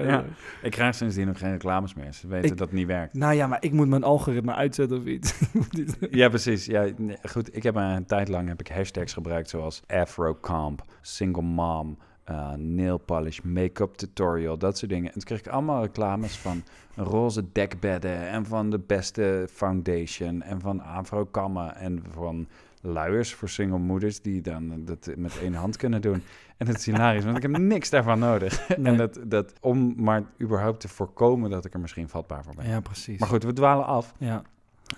[0.62, 2.12] Ik krijg sindsdien ook geen reclames meer.
[2.12, 3.14] Ze weten Ik- dat het niet werkt.
[3.14, 5.34] Nou ja, maar ik moet mijn algoritme uitzetten of iets.
[6.10, 6.66] Ja, precies.
[6.66, 6.88] Ja,
[7.22, 12.52] goed, ik heb een tijd lang heb ik hashtags gebruikt zoals Afrocamp, Single Mom, eh,
[12.52, 15.06] Nail Polish, Make-up Tutorial, dat soort dingen.
[15.06, 16.62] En toen kreeg ik allemaal reclames van
[16.94, 22.46] roze dekbedden en van de beste foundation en van Afrokammen en van
[22.86, 26.22] luiers voor single moeders die dan dat met één hand kunnen doen.
[26.56, 28.54] En het is hilarisch, want ik heb niks daarvan nodig.
[28.76, 28.92] Nee.
[28.92, 32.68] En dat, dat, om maar überhaupt te voorkomen dat ik er misschien vatbaar voor ben.
[32.68, 33.18] Ja, precies.
[33.18, 34.14] Maar goed, we dwalen af.
[34.18, 34.42] Ja.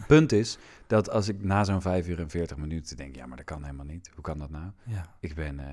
[0.06, 3.36] Punt is dat als ik na zo'n 5 uur en 40 minuten denk, ja, maar
[3.36, 4.10] dat kan helemaal niet.
[4.14, 4.64] Hoe kan dat nou?
[4.84, 5.06] ja.
[5.20, 5.66] Ik ben, eh,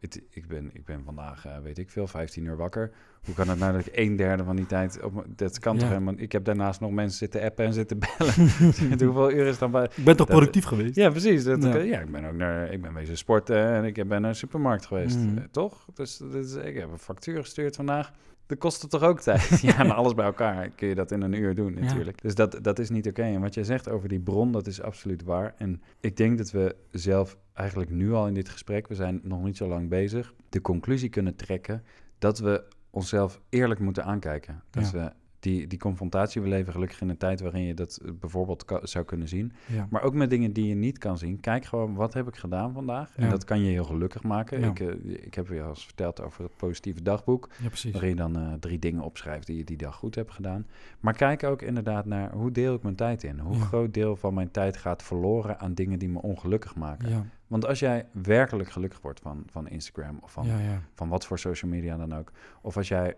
[0.00, 2.90] het, ik ben, ik ben vandaag, eh, weet ik veel, 15 uur wakker.
[3.24, 5.88] Hoe kan het nou dat ik een derde van die tijd, op, dat kan toch
[5.88, 8.34] helemaal Ik heb daarnaast nog mensen zitten appen en zitten bellen.
[9.04, 9.84] Hoeveel uur is dan bij?
[9.84, 10.94] Ik ben toch Dat- productief geweest?
[10.94, 11.44] Ja, precies.
[11.44, 11.76] Dat, Ja.
[11.76, 12.00] ja.
[12.00, 15.16] ik ben ook naar, ik ben wezen sporten en ik ben naar de supermarkt geweest.
[15.18, 15.38] Mhm.
[15.38, 15.86] Eh, toch?
[15.94, 18.12] Dus, dus ik heb een factuur gestuurd vandaag.
[18.52, 19.60] Dat kost het toch ook tijd?
[19.60, 21.80] ja, en alles bij elkaar kun je dat in een uur doen Ja.
[21.80, 22.22] natuurlijk.
[22.22, 23.22] Dus dat, dat is niet oké.
[23.22, 25.54] En wat jij zegt over die bron, dat is absoluut waar.
[25.58, 29.42] En ik denk dat we zelf eigenlijk nu al in dit gesprek, we zijn nog
[29.42, 31.82] niet zo lang bezig, de conclusie kunnen trekken
[32.18, 34.62] dat we onszelf eerlijk moeten aankijken.
[34.70, 34.92] Dat Ja.
[34.92, 38.64] we die, die confrontatie, we leven gelukkig in een tijd waarin je dat eh, bijvoorbeeld
[38.82, 39.52] zou kunnen zien.
[39.66, 39.86] Ja.
[39.90, 41.40] Maar ook met dingen die je niet kan zien.
[41.40, 43.16] Kijk gewoon, wat heb ik gedaan vandaag?
[43.16, 43.30] En Ja.
[43.30, 44.60] dat kan je heel gelukkig maken.
[44.60, 44.68] Ja.
[44.70, 47.48] Ik, eh, ik heb je al eens verteld over het positieve dagboek.
[47.62, 47.92] ja, precies.
[47.92, 50.66] Waarin je dan eh, drie dingen opschrijft die je die dag goed hebt gedaan.
[51.00, 53.38] Maar kijk ook inderdaad naar, hoe deel ik mijn tijd in?
[53.38, 57.30] Hoe groot deel van mijn tijd gaat verloren aan dingen die me ongelukkig maken?
[57.46, 60.46] Want als jij werkelijk gelukkig wordt van, van Instagram of van,
[60.94, 62.32] van wat voor social media dan ook.
[62.60, 63.14] Of als jij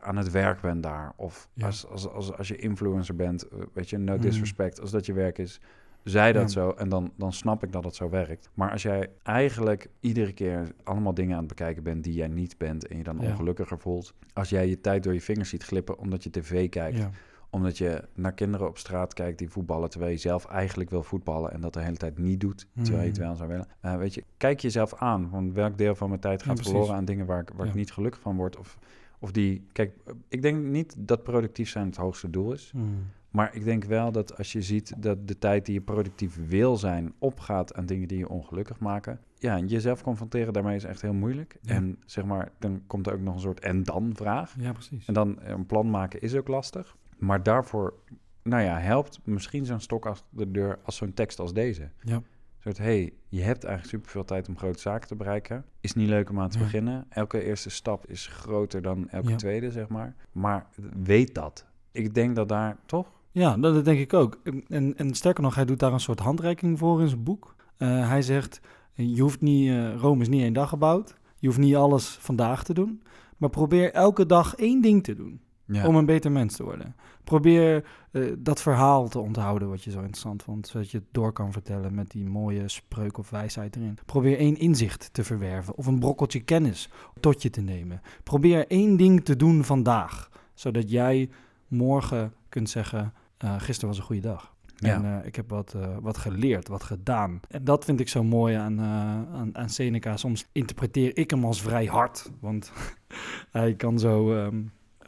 [0.00, 1.12] aan het werk bent daar.
[1.16, 1.66] Of Ja.
[1.66, 3.48] als, als, als, als je influencer bent.
[3.48, 4.22] eh, weet je, no Mhm.
[4.22, 4.80] disrespect.
[4.80, 5.60] Als dat je werk is,
[6.02, 6.48] zij dat Ja.
[6.48, 6.70] zo.
[6.70, 8.50] En dan, dan snap ik dat het zo werkt.
[8.54, 12.58] Maar als jij eigenlijk iedere keer allemaal dingen aan het bekijken bent die jij niet
[12.58, 12.86] bent.
[12.86, 13.30] En je dan Ja.
[13.30, 14.14] ongelukkiger voelt.
[14.32, 17.06] Als jij je tijd door je vingers ziet glippen omdat je tv kijkt.
[17.50, 19.90] Omdat je naar kinderen op straat kijkt die voetballen.
[19.90, 21.52] Terwijl je zelf eigenlijk wil voetballen.
[21.52, 22.66] En dat de hele tijd niet doet.
[22.82, 23.26] Terwijl je het Mhm.
[23.26, 23.66] wel zou willen.
[23.80, 25.28] Eh, weet je, kijk jezelf aan.
[25.30, 27.92] Van welk deel van mijn tijd gaat verloren aan dingen waar ik, waar ik niet
[27.92, 28.56] gelukkig van word.
[28.58, 28.78] Of,
[29.18, 29.96] of die, kijk,
[30.28, 32.72] ik denk niet dat productief zijn het hoogste doel is.
[32.74, 33.04] Mm.
[33.30, 36.76] Maar ik denk wel dat als je ziet dat de tijd die je productief wil
[36.76, 39.20] zijn opgaat aan dingen die je ongelukkig maken.
[39.38, 41.56] Ja, en jezelf confronteren daarmee is echt heel moeilijk.
[41.62, 41.74] Ja.
[41.74, 44.54] En zeg maar, dan komt er ook nog een soort en dan vraag.
[44.58, 45.06] Ja, precies.
[45.06, 46.96] En dan eh, een plan maken is ook lastig.
[47.16, 47.94] Maar daarvoor,
[48.42, 51.90] nou ja, helpt misschien zo'n stok achter de deur als zo'n tekst als deze.
[52.00, 52.22] Ja.
[52.66, 55.64] Soort, hey, je hebt eigenlijk superveel tijd om grote zaken te bereiken.
[55.80, 56.64] Is niet leuk om aan te Ja.
[56.64, 57.06] beginnen.
[57.08, 59.36] Elke eerste stap is groter dan elke Ja.
[59.36, 60.14] tweede, zeg maar.
[60.32, 60.66] Maar
[61.02, 61.66] weet dat.
[61.92, 63.06] Ik denk dat daar, toch?
[63.30, 64.40] Ja, dat, dat denk ik ook.
[64.68, 67.54] En, en sterker nog, hij doet daar een soort handreiking voor in zijn boek.
[67.76, 68.60] Eh, hij zegt,
[68.92, 71.14] je hoeft niet, eh, Rome is niet één dag gebouwd.
[71.38, 73.02] Je hoeft niet alles vandaag te doen.
[73.36, 75.40] Maar probeer elke dag één ding te doen.
[75.66, 75.86] Ja.
[75.86, 76.96] om een beter mens te worden.
[77.24, 81.32] Probeer eh, dat verhaal te onthouden wat je zo interessant vond, zodat je het door
[81.32, 83.98] kan vertellen met die mooie spreuk of wijsheid erin.
[84.06, 86.88] Probeer één inzicht te verwerven of een brokkeltje kennis
[87.20, 88.00] tot je te nemen.
[88.22, 91.30] Probeer één ding te doen vandaag, zodat jij
[91.68, 94.54] morgen kunt zeggen, eh, gisteren was een goede dag.
[94.76, 94.94] Ja.
[94.94, 97.40] En eh, ik heb wat, wat geleerd, wat gedaan.
[97.48, 100.16] En dat vind ik zo mooi aan, aan, aan Seneca.
[100.16, 102.30] Soms interpreteer ik hem als vrij hard.
[102.40, 102.72] Want
[103.50, 104.62] hij kan zo ehm,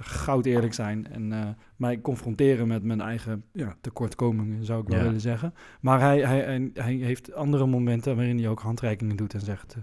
[0.04, 1.06] goud eerlijk zijn.
[1.10, 5.04] En eh, mij confronteren met mijn eigen ja, tekortkomingen, zou ik wel Ja.
[5.04, 5.54] willen zeggen.
[5.80, 9.74] Maar hij, hij, hij, hij heeft andere momenten waarin hij ook handreikingen doet en zegt...
[9.74, 9.82] eh,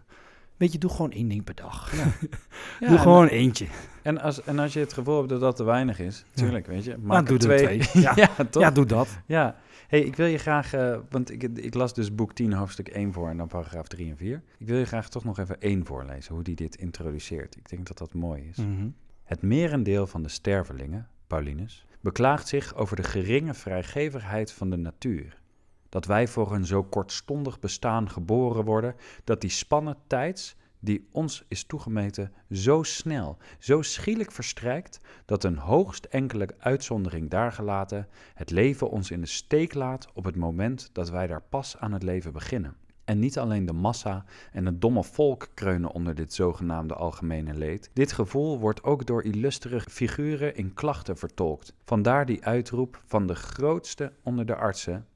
[0.57, 1.95] Weet je, doe gewoon één ding per dag.
[1.95, 2.07] Ja,
[2.89, 3.65] doe gewoon eentje.
[4.03, 6.83] En als, en als je het gevoel hebt dat dat te weinig is, tuurlijk, weet
[6.83, 6.97] je.
[6.97, 7.79] Maak doe er twee.
[7.79, 8.03] twee.
[8.03, 8.11] Ja.
[8.15, 8.61] ja, toch?
[8.63, 9.19] Ja, doe dat.
[9.25, 9.55] Ja.
[9.87, 13.13] Hey, ik wil je graag, eh, want ik, ik las dus boek 10, hoofdstuk 1
[13.13, 14.41] voor en dan paragraaf 3 en 4.
[14.57, 17.55] Ik wil je graag toch nog even 1 voorlezen, hoe die dit introduceert.
[17.57, 18.57] Ik denk dat dat mooi is.
[18.57, 18.87] Mhm.
[19.25, 25.41] Het merendeel van de stervelingen, Paulinus, beklaagt zich over de geringe vrijgevigheid van de natuur.
[25.89, 31.45] Dat wij voor een zo kortstondig bestaan geboren worden, dat die spannen tijds die ons
[31.47, 38.89] is toegemeten zo snel, zo schielijk verstrijkt, dat een hoogst enkele uitzondering daargelaten het leven
[38.89, 42.33] ons in de steek laat op het moment dat wij daar pas aan het leven
[42.33, 42.75] beginnen.
[43.05, 47.89] En niet alleen de massa en het domme volk kreunen onder dit zogenaamde algemene leed.
[47.93, 51.73] Dit gevoel wordt ook door illustere figuren in klachten vertolkt.
[51.83, 55.07] Vandaar die uitroep van de grootste onder de artsen: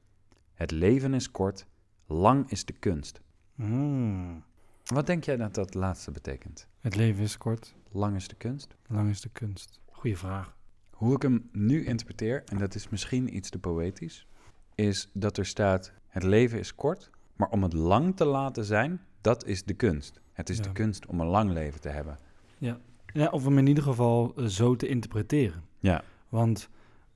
[0.54, 1.66] Het leven is kort,
[2.06, 3.20] lang is de kunst.
[3.54, 4.42] Mm.
[4.84, 6.66] Wat denk jij dat dat laatste betekent?
[6.80, 8.76] Het leven is kort, Lang is de kunst?
[8.86, 9.80] lang is de kunst.
[9.90, 10.56] Goeie vraag.
[10.90, 14.26] Hoe ik hem nu interpreteer, en dat is misschien iets te poëtisch,
[14.74, 19.00] is dat er staat: Het leven is kort, maar om het lang te laten zijn,
[19.20, 20.20] dat is de kunst.
[20.32, 20.62] Het is Ja.
[20.62, 22.18] de kunst om een lang leven te hebben.
[23.12, 25.62] Ja, of hem in ieder geval eh, zo te interpreteren.
[25.78, 26.02] Ja.
[26.28, 26.68] Want,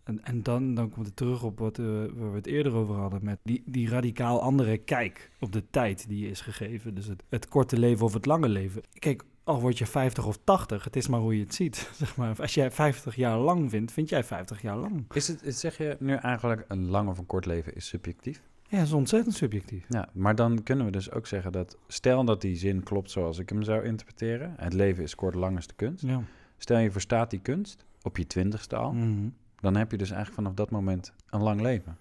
[0.05, 2.95] en, en dan, dan komt het terug op wat eh, waar we het eerder over
[2.95, 6.95] hadden, met die, die radicaal andere kijk op de tijd die je is gegeven.
[6.95, 8.83] Dus het, het korte leven of het lange leven.
[8.99, 11.91] Kijk, al word je 50 of 80, het is maar hoe je het ziet.
[11.99, 12.41] Zeg maar.
[12.41, 15.05] Als jij 50 jaar lang vindt, vind jij 50 jaar lang.
[15.13, 18.43] Is het, zeg je nu eigenlijk een lang of een kort leven is subjectief?
[18.69, 19.85] Ja, dat is ontzettend subjectief.
[19.89, 23.39] Ja, maar dan kunnen we dus ook zeggen dat, stel dat die zin klopt zoals
[23.39, 26.05] ik hem zou interpreteren, het leven is kort, lang is de kunst.
[26.07, 26.23] Ja.
[26.59, 29.29] Stel je verstaat die kunst op je twintigste al, Mhm.
[29.61, 31.97] dan heb je dus eigenlijk vanaf dat moment een lang leven.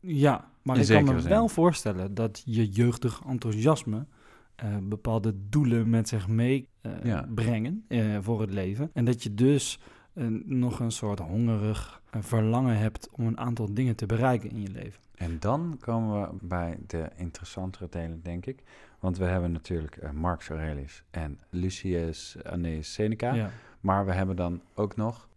[0.00, 1.28] Ja, maar In ik kan me zin.
[1.30, 4.06] wel voorstellen dat je jeugdig enthousiasme
[4.56, 7.28] eh, bepaalde doelen met zich mee eh, Ja.
[7.88, 8.90] eh, voor het leven.
[8.92, 9.78] En dat je dus
[10.44, 15.00] nog een soort hongerig verlangen hebt om een aantal dingen te bereiken in je leven.
[15.14, 18.62] En dan komen we bij de interessantere delen, denk ik.
[19.00, 23.32] Want we hebben natuurlijk eh, Marcus Aurelius en Lucius Annaeus Seneca.
[23.34, 23.50] Ja.
[23.80, 25.28] Maar we hebben dan ook nog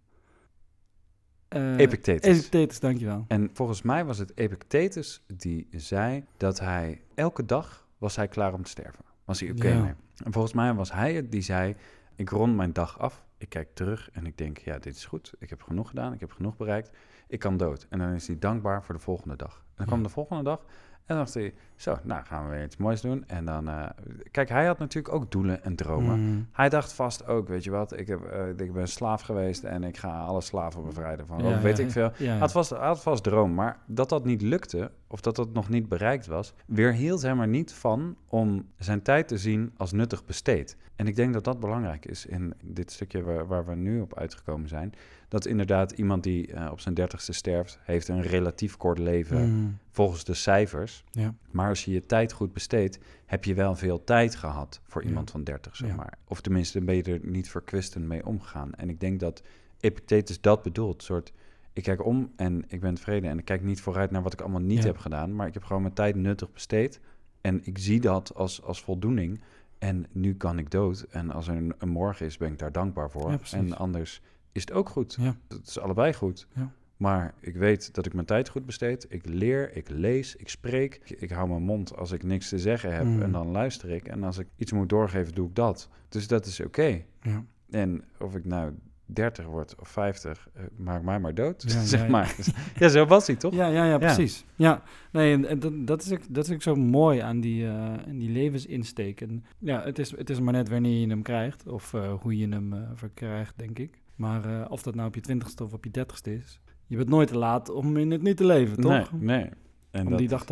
[1.48, 2.38] Eh, Epictetus.
[2.38, 3.26] Epictetus, dankjewel.
[3.28, 8.54] En volgens mij was het Epictetus die zei dat hij elke dag was hij klaar
[8.54, 9.06] om te sterven.
[9.26, 9.82] Was hij oké Ja.
[9.84, 9.94] mee.
[10.24, 11.76] En volgens mij was hij het die zei,
[12.16, 15.34] ik rond mijn dag af, ik kijk terug en ik denk, ja, dit is goed.
[15.40, 16.98] Ik heb genoeg gedaan, ik heb genoeg bereikt.
[17.28, 17.88] Ik kan dood.
[17.90, 19.56] En dan is hij dankbaar voor de volgende dag.
[19.56, 20.60] En dan kwam de volgende dag
[21.06, 23.24] en dan dacht hij, zo, nou gaan we weer iets moois doen.
[23.28, 23.86] En dan, eh,
[24.32, 26.20] kijk, hij had natuurlijk ook doelen en dromen.
[26.20, 26.48] Mm.
[26.52, 29.84] Hij dacht vast ook, weet je wat, ik, heb, eh, ik ben slaaf geweest en
[29.84, 32.04] ik ga alle slaven bevrijden van, Ja, weet ik veel.
[32.04, 32.30] Ja, ja.
[32.30, 35.54] Hij had vast, hij had vast droom, maar dat dat niet lukte, of dat dat
[35.54, 39.92] nog niet bereikt was, weerhield hem er niet van om zijn tijd te zien als
[39.92, 40.78] nuttig besteed.
[40.96, 44.18] En ik denk dat dat belangrijk is in dit stukje waar, waar we nu op
[44.18, 44.94] uitgekomen zijn.
[45.28, 49.78] Dat inderdaad iemand die eh, op zijn dertigste sterft, heeft een relatief kort leven Mm.
[49.92, 51.04] volgens de cijfers.
[51.12, 51.34] Ja.
[51.52, 55.08] Maar als je je tijd goed besteedt, heb je wel veel tijd gehad voor Ja.
[55.08, 55.96] iemand van 30, zeg Ja.
[55.96, 56.18] maar.
[56.28, 58.74] Of tenminste ben je er niet verkwistend mee omgegaan.
[58.74, 59.42] En ik denk dat
[59.80, 61.04] Epictetus dat bedoelt.
[61.04, 61.34] soort,
[61.74, 63.30] ik kijk om en ik ben tevreden.
[63.30, 64.86] En ik kijk niet vooruit naar wat ik allemaal niet Ja.
[64.86, 65.36] heb gedaan.
[65.36, 67.00] Maar ik heb gewoon mijn tijd nuttig besteed.
[67.42, 69.42] En ik zie dat als, als voldoening.
[69.80, 71.02] En nu kan ik dood.
[71.10, 73.40] En als er een, een morgen is, ben ik daar dankbaar voor.
[73.52, 75.18] En anders is het ook goed.
[75.20, 75.36] Ja.
[75.48, 76.48] Het is allebei goed.
[76.54, 76.72] Ja.
[76.98, 79.06] Maar ik weet dat ik mijn tijd goed besteed.
[79.10, 81.02] Ik leer, ik lees, ik spreek.
[81.04, 83.06] Ik, ik hou mijn mond als ik niks te zeggen heb.
[83.06, 83.22] Mm.
[83.22, 84.08] En dan luister ik.
[84.08, 85.90] En als ik iets moet doorgeven, doe ik dat.
[86.10, 87.04] Dus dat is oké.
[87.22, 87.44] Ja.
[87.70, 88.74] En of ik nou
[89.06, 91.64] 30 word of 50, eh, maak mij maar dood.
[91.68, 92.36] Ja, zeg ja, maar.
[92.80, 93.54] ja, zo was hij toch?
[93.54, 94.46] Ja, ja, ja, precies.
[94.56, 97.68] Ja, nee, en, en dat, dat, is ook, dat is ook zo mooi aan die,
[97.68, 99.22] aan die levensinsteek.
[99.22, 102.38] En ja, het is, het is maar net wanneer je hem krijgt, of eh, hoe
[102.38, 104.02] je hem verkrijgt, denk ik.
[104.16, 107.28] Maar of dat nou op je twintigste of op je dertigste is, je bent nooit
[107.28, 109.12] te laat om in het nu te leven, toch?
[109.12, 109.50] Nee, nee.
[109.92, 110.46] En om dat, die dag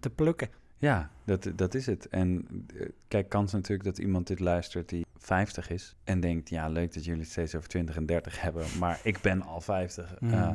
[0.00, 0.48] te, plukken.
[0.78, 2.08] Ja, dat, dat is het.
[2.08, 2.46] En
[2.76, 6.94] eh, kijk, kans natuurlijk dat iemand dit luistert die 50 is en denkt, ja, leuk
[6.94, 10.20] dat jullie het steeds over 20 en 30 hebben, maar ik ben al 50.
[10.20, 10.32] Mm.
[10.32, 10.50] Uh,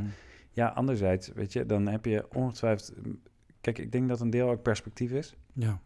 [0.52, 2.94] ja, anderzijds, weet je, dan heb je ongetwijfeld...
[3.62, 5.36] Kijk, ik denk dat een deel ook perspectief is.
[5.54, 5.80] ja.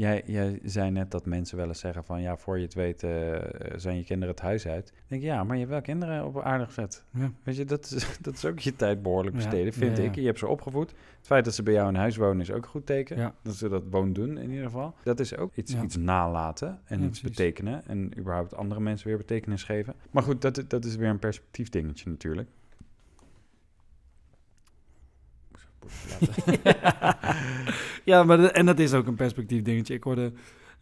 [0.00, 2.20] Jij, jij zei net dat mensen wel eens zeggen van...
[2.20, 3.36] ja, voor je het weet eh,
[3.76, 4.86] zijn je kinderen het huis uit.
[4.86, 7.04] Dan denk ik, ja, maar je hebt wel kinderen op aarde gezet.
[7.10, 7.32] Ja.
[7.42, 10.14] Weet je, dat is, dat is ook je tijd behoorlijk Ja, besteden, vind ja, ik.
[10.14, 10.90] Je hebt ze opgevoed.
[10.90, 13.16] Het feit dat ze bij jou in huis wonen is ook een goed teken.
[13.16, 13.34] Ja.
[13.42, 14.94] Dat ze dat woon doen in ieder geval.
[15.02, 17.86] Dat is ook iets, iets nalaten en iets betekenen.
[17.86, 19.94] En überhaupt andere mensen weer betekenis geven.
[20.10, 22.48] Maar goed, dat, dat is weer een perspectief dingetje natuurlijk.
[28.04, 29.94] ja, maar de- en dat is ook een perspectief dingetje.
[29.94, 30.32] Ik hoorde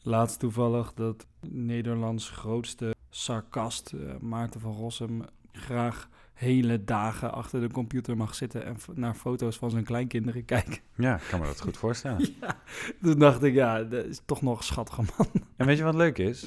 [0.03, 7.71] laatst toevallig dat Nederlands grootste sarcast, eh, Maarten van Rossum, graag hele dagen achter de
[7.71, 10.79] computer mag zitten en naar foto's van zijn kleinkinderen kijken.
[10.95, 12.35] Ja, ik kan me dat goed voorstellen.
[12.41, 12.57] ja,
[13.03, 15.27] toen dacht ik, ja, dat is toch nog een schattige man.
[15.57, 16.47] En weet je wat leuk is?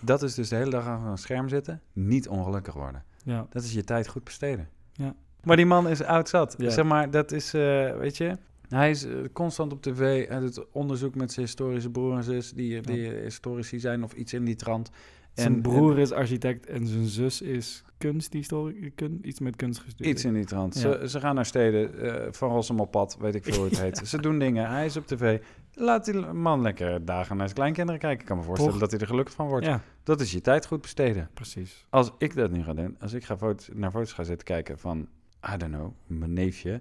[0.00, 3.04] Dat is dus de hele dag achter een scherm zitten, niet ongelukkig worden.
[3.24, 4.68] Ja, Dat is je tijd goed besteden.
[4.92, 5.14] Ja.
[5.44, 6.54] Maar die man is oud zat.
[6.58, 6.70] Ja.
[6.70, 8.36] Zeg maar, dat is, eh, weet je...
[8.68, 10.28] Hij is eh, constant op tv.
[10.28, 12.52] Hij doet onderzoek met zijn historische broer en zus...
[12.52, 14.90] die, die historici zijn of iets in die trant.
[15.34, 20.14] zijn En- broer is architect en zijn zus is kunsthistorie, kun, iets met kunst gestudeerd.
[20.14, 20.74] Iets in die trant.
[20.74, 20.80] Ja.
[20.80, 23.80] Ze, ze gaan naar steden, eh, van Rossum op pad, weet ik veel hoe het
[23.84, 23.98] heet.
[24.04, 25.40] Ze doen dingen, hij is op tv.
[25.74, 28.20] Laat die man lekker dagen naar zijn kleinkinderen kijken.
[28.20, 28.80] Ik kan me voorstellen Toch?
[28.80, 29.66] dat hij er gelukkig van wordt.
[29.66, 31.28] Ja, Dat is je tijd goed besteden.
[31.34, 31.86] precies.
[31.90, 34.78] Als ik dat nu ga doen, als ik ga foto's, naar foto's ga zitten kijken
[34.78, 35.08] van,
[35.52, 36.80] I don't know, mijn neefje.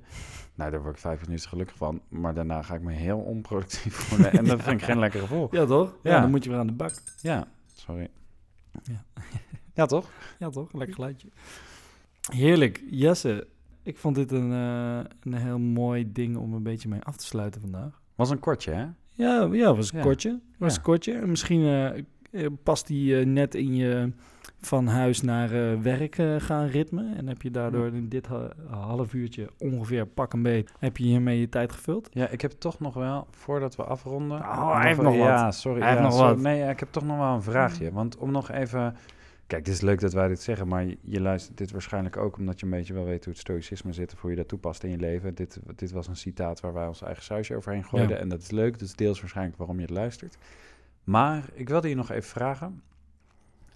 [0.56, 2.02] Nou, daar word ik vijf minuten gelukkig van.
[2.10, 4.32] Maar daarna ga ik me heel onproductief voelen.
[4.32, 5.48] En dat vind ik geen lekker gevoel.
[5.52, 5.96] Ja, toch?
[6.04, 6.22] Ja, Ja.
[6.22, 6.94] dan moet je weer aan de bak.
[7.22, 8.08] Ja, sorry.
[8.84, 9.04] Ja.
[9.76, 10.10] Ja, toch?
[10.40, 10.74] Ja, toch?
[10.74, 11.28] Lekker geluidje.
[12.32, 12.84] Heerlijk.
[12.90, 13.48] Jesse,
[13.84, 17.26] ik vond dit een, eh, een heel mooi ding om een beetje mee af te
[17.26, 18.02] sluiten vandaag.
[18.16, 18.86] Was een kortje, hè?
[19.12, 20.04] Ja, ja was een Ja.
[20.04, 20.40] kortje.
[20.58, 21.14] Was een kortje.
[21.14, 22.04] En misschien eh,
[22.64, 24.12] past die eh, net in je
[24.62, 27.14] van huis naar eh, werk eh, gaan ritme.
[27.16, 31.04] En heb je daardoor in dit ha- half uurtje ongeveer pak een beet, heb je
[31.04, 32.10] hiermee je tijd gevuld?
[32.12, 34.38] Ja, ik heb toch nog wel, voordat we afronden...
[34.40, 35.28] Oh, hij nog heeft wel- nog wat.
[35.28, 35.80] Ja, sorry.
[35.80, 36.34] Hij heeft ja, nog sorry.
[36.34, 36.42] wat.
[36.44, 37.92] Nee, ja, ik heb toch nog wel een vraagje.
[37.92, 38.96] Want om nog even...
[39.48, 42.38] Kijk, het is leuk dat wij dit zeggen, maar je, je luistert dit waarschijnlijk ook
[42.38, 44.84] omdat je een beetje wel weet hoe het stoïcisme zit of hoe je dat toepast
[44.84, 45.36] in je leven.
[45.36, 48.22] Dit, dit was een citaat waar wij ons eigen sausje overheen gooiden Ja.
[48.22, 48.82] en dat is leuk.
[48.82, 50.38] Is deels waarschijnlijk waarom je het luistert.
[51.04, 52.82] Maar ik wilde je nog even vragen.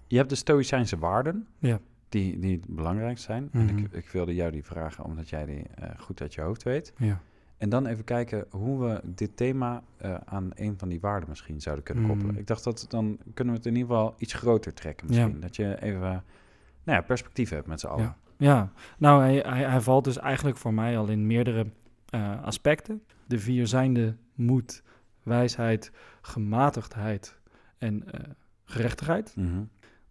[0.06, 1.78] Je hebt de stoïcijnse waarden, Ja.
[2.08, 3.48] die, die belangrijk zijn.
[3.52, 3.78] En Mhm.
[3.78, 6.92] ik, ik wilde jou die vragen omdat jij die eh, goed uit je hoofd weet.
[6.96, 7.20] Ja.
[7.56, 11.60] En dan even kijken hoe we dit thema eh, aan een van die waarden misschien
[11.60, 12.32] zouden kunnen koppelen.
[12.34, 12.40] Mm.
[12.40, 15.40] Ik dacht dat dan kunnen we het in ieder geval iets groter trekken misschien.
[15.40, 18.04] Dat je even nou ja, perspectief hebt met z'n allen.
[18.04, 18.16] Ja.
[18.36, 21.66] ja, nou, hij, hij, hij valt dus eigenlijk voor mij al in meerdere
[22.10, 23.02] eh, aspecten.
[23.26, 24.82] De vier zijnde moed,
[25.28, 27.38] wijsheid, gematigdheid
[27.78, 28.20] en eh,
[28.64, 29.32] gerechtigheid.
[29.36, 29.62] Mhm.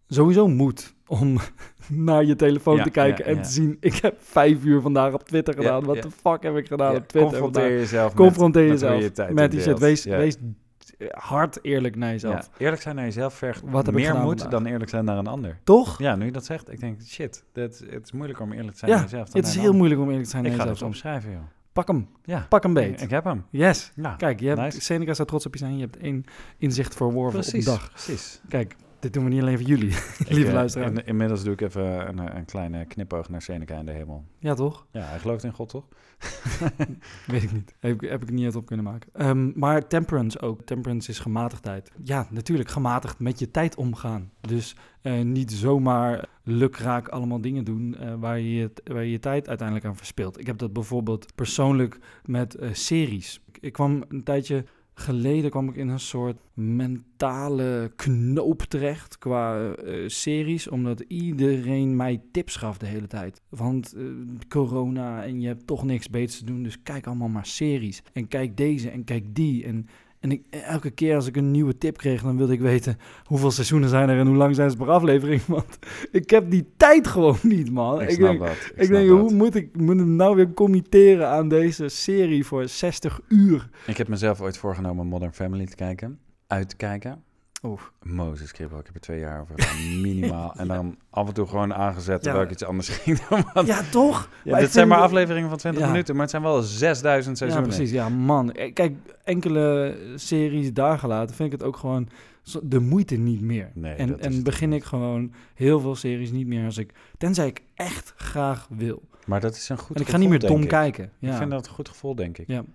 [0.08, 1.38] Sowieso moed om
[2.10, 3.43] naar je telefoon Ja, te kijken ja, en ja.
[3.43, 3.77] te zien...
[3.80, 5.84] Ik heb vijf uur vandaag op Twitter gedaan.
[5.84, 7.80] Wat de fuck heb ik gedaan op Twitter confronteer vandaag?
[7.80, 9.80] jezelf Confronteer met, jezelf je met die shit.
[9.80, 10.38] Wees, wees
[11.12, 12.34] hard eerlijk naar jezelf.
[12.34, 14.47] Ja, eerlijk zijn naar jezelf vergt Wat meer moed vandaag?
[14.47, 15.60] dan eerlijk zijn naar een ander.
[15.63, 15.99] Toch?
[15.99, 18.77] Ja, nu je dat zegt, ik denk, shit, dat, het is moeilijker om eerlijk te
[18.77, 20.65] zijn naar jezelf dan het is heel moeilijk om eerlijk te zijn naar Ik ga
[20.67, 21.03] jezelf het soms.
[21.03, 21.57] opschrijven, joh.
[21.78, 22.08] Pak hem.
[22.24, 23.02] Ja, Pak hem beet.
[23.02, 23.46] ik heb hem.
[23.50, 23.92] Yes.
[23.96, 24.82] Ja, Kijk, je hebt, nice.
[24.82, 25.76] Seneca zou trots op je zijn.
[25.76, 26.26] Je hebt één
[26.58, 27.92] inzicht verworven precies, op de dag.
[27.92, 28.42] precies.
[28.50, 28.76] Kijk,
[29.08, 29.93] dit doen we niet alleen voor jullie,
[30.28, 30.89] lieve eh, luisteraar.
[30.91, 34.26] in- inmiddels doe ik even een, een kleine knipoog naar Seneca in de hemel.
[34.39, 34.86] Ja, toch?
[34.91, 35.88] Ja, hij gelooft in God, toch?
[37.28, 37.74] Weet ik niet.
[37.80, 39.10] Heb, ik- heb ik niet uit op kunnen maken.
[39.13, 40.62] Ehm, maar temperance ook.
[40.62, 41.91] Temperance is gematigdheid.
[42.04, 44.32] Ja, natuurlijk gematigd met je tijd omgaan.
[44.41, 49.20] Dus eh, niet zomaar lukraak allemaal dingen doen eh, waar, je, je- waar je je
[49.20, 50.39] tijd uiteindelijk aan verspilt.
[50.39, 53.41] Ik heb dat bijvoorbeeld persoonlijk met eh, series.
[53.48, 54.65] Ik, ik kwam een tijdje
[54.99, 62.21] geleden kwam ik in een soort mentale knoop terecht qua eh, series, omdat iedereen mij
[62.31, 63.41] tips gaf de hele tijd.
[63.49, 64.03] Want eh,
[64.47, 68.03] corona en je hebt toch niks beters te doen, dus kijk allemaal maar series.
[68.13, 69.63] En kijk deze en kijk die.
[69.63, 69.88] En,
[70.19, 73.51] en ik, elke keer als ik een nieuwe tip kreeg, dan wilde ik weten hoeveel
[73.51, 75.45] seizoenen zijn er en hoe lang zijn ze per aflevering.
[75.56, 75.80] Want
[76.12, 78.01] ik heb die tijd gewoon niet, man.
[78.01, 78.71] Ik, denk, dat.
[78.75, 79.19] ik denk dat.
[79.19, 83.69] hoe moet ik moet ik nou weer committeren aan deze serie voor 60 uur?
[83.86, 86.19] Ik heb mezelf ooit voorgenomen Modern Family te kijken.
[86.47, 87.23] Uit te kijken.
[87.63, 87.82] Oeh.
[88.04, 90.54] Mozes Kribbel, ik heb er twee jaar over gedaan, minimaal.
[90.58, 92.50] En dan af en toe gewoon aangezet terwijl Ja.
[92.50, 93.43] ik iets anders ging doen.
[93.54, 94.30] Want, Ja, toch?
[94.43, 95.88] ja, dit zijn maar afleveringen van 20 Ja.
[95.89, 97.76] minuten, maar het zijn wel 6000 Ja, seizoenen.
[97.76, 97.91] precies.
[97.93, 98.52] Ja, man.
[98.52, 102.10] Eh, Kijk, enkele series daar gelaten vind ik het ook gewoon
[102.63, 103.72] de moeite niet meer.
[103.74, 106.91] Nee, en en begin ik gewoon heel veel series niet meer als ik...
[107.17, 109.02] Tenzij ik echt graag wil.
[109.26, 111.12] Maar dat is een goed en ik ga niet meer dom kijken.
[111.20, 111.32] Ja.
[111.32, 112.48] Ik vind dat een goed gevoel, denk ik.
[112.48, 112.56] Ja.
[112.56, 112.65] Dat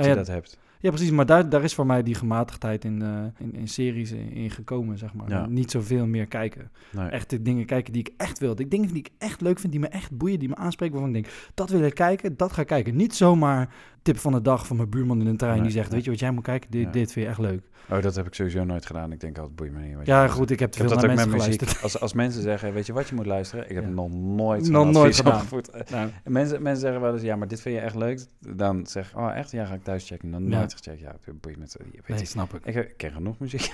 [0.00, 0.58] Nou je ja, dat hebt.
[0.82, 1.10] Ja, precies.
[1.10, 4.50] Maar daar, daar is voor mij die gematigdheid in, eh, in, in series in, in
[4.50, 5.28] gekomen, zeg maar.
[5.28, 5.46] Ja.
[5.46, 6.70] Niet zoveel meer kijken.
[6.92, 7.08] Nee.
[7.08, 8.54] Echt de dingen kijken die ik echt wil.
[8.54, 10.94] De dingen die ik echt leuk vind, die me echt boeien, die me aanspreken.
[10.94, 12.96] Waarvan ik denk, dat wil ik kijken, dat ga ik kijken.
[12.96, 15.86] Niet zomaar tip van de dag van mijn buurman in een trein Nee, die zegt,
[15.86, 15.94] nee.
[15.94, 16.70] weet je wat jij moet kijken?
[16.70, 16.90] Dit, Ja.
[16.90, 17.70] dit vind je echt leuk.
[17.90, 19.12] Oh, dat heb ik sowieso nooit gedaan.
[19.12, 19.94] Ik denk altijd, boeit me niet.
[19.96, 21.82] wat je Ja, goed, ik heb te Ik heb veel naar met mensen geluisterd.
[21.82, 23.68] Als, als mensen zeggen, weet je wat je moet luisteren?
[23.68, 23.90] Ik heb Ja.
[23.90, 25.44] nog nooit Nog nooit gedaan.
[25.72, 28.20] Eh, Nou, mensen, mensen zeggen wel eens, ja, maar dit vind je echt leuk.
[28.38, 29.50] Dan zeg ik, oh echt?
[29.50, 30.30] Ja, ga ik thuis checken.
[30.30, 30.58] Dan Ja.
[30.58, 31.00] nooit gecheckt.
[31.00, 31.62] Ja, het boeit me.
[31.62, 32.64] het- Weet nee, je, snap ik.
[32.64, 33.62] ik, ik ken genoeg muziek.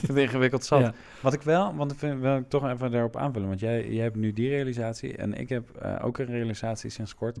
[0.00, 0.94] het is ingewikkeld zat.
[1.22, 3.48] Wat ik wel, want ik vind, wil ik toch even daarop aanvullen.
[3.48, 7.14] Want jij, jij hebt nu die realisatie en ik heb eh, ook een realisatie sinds
[7.14, 7.38] kort.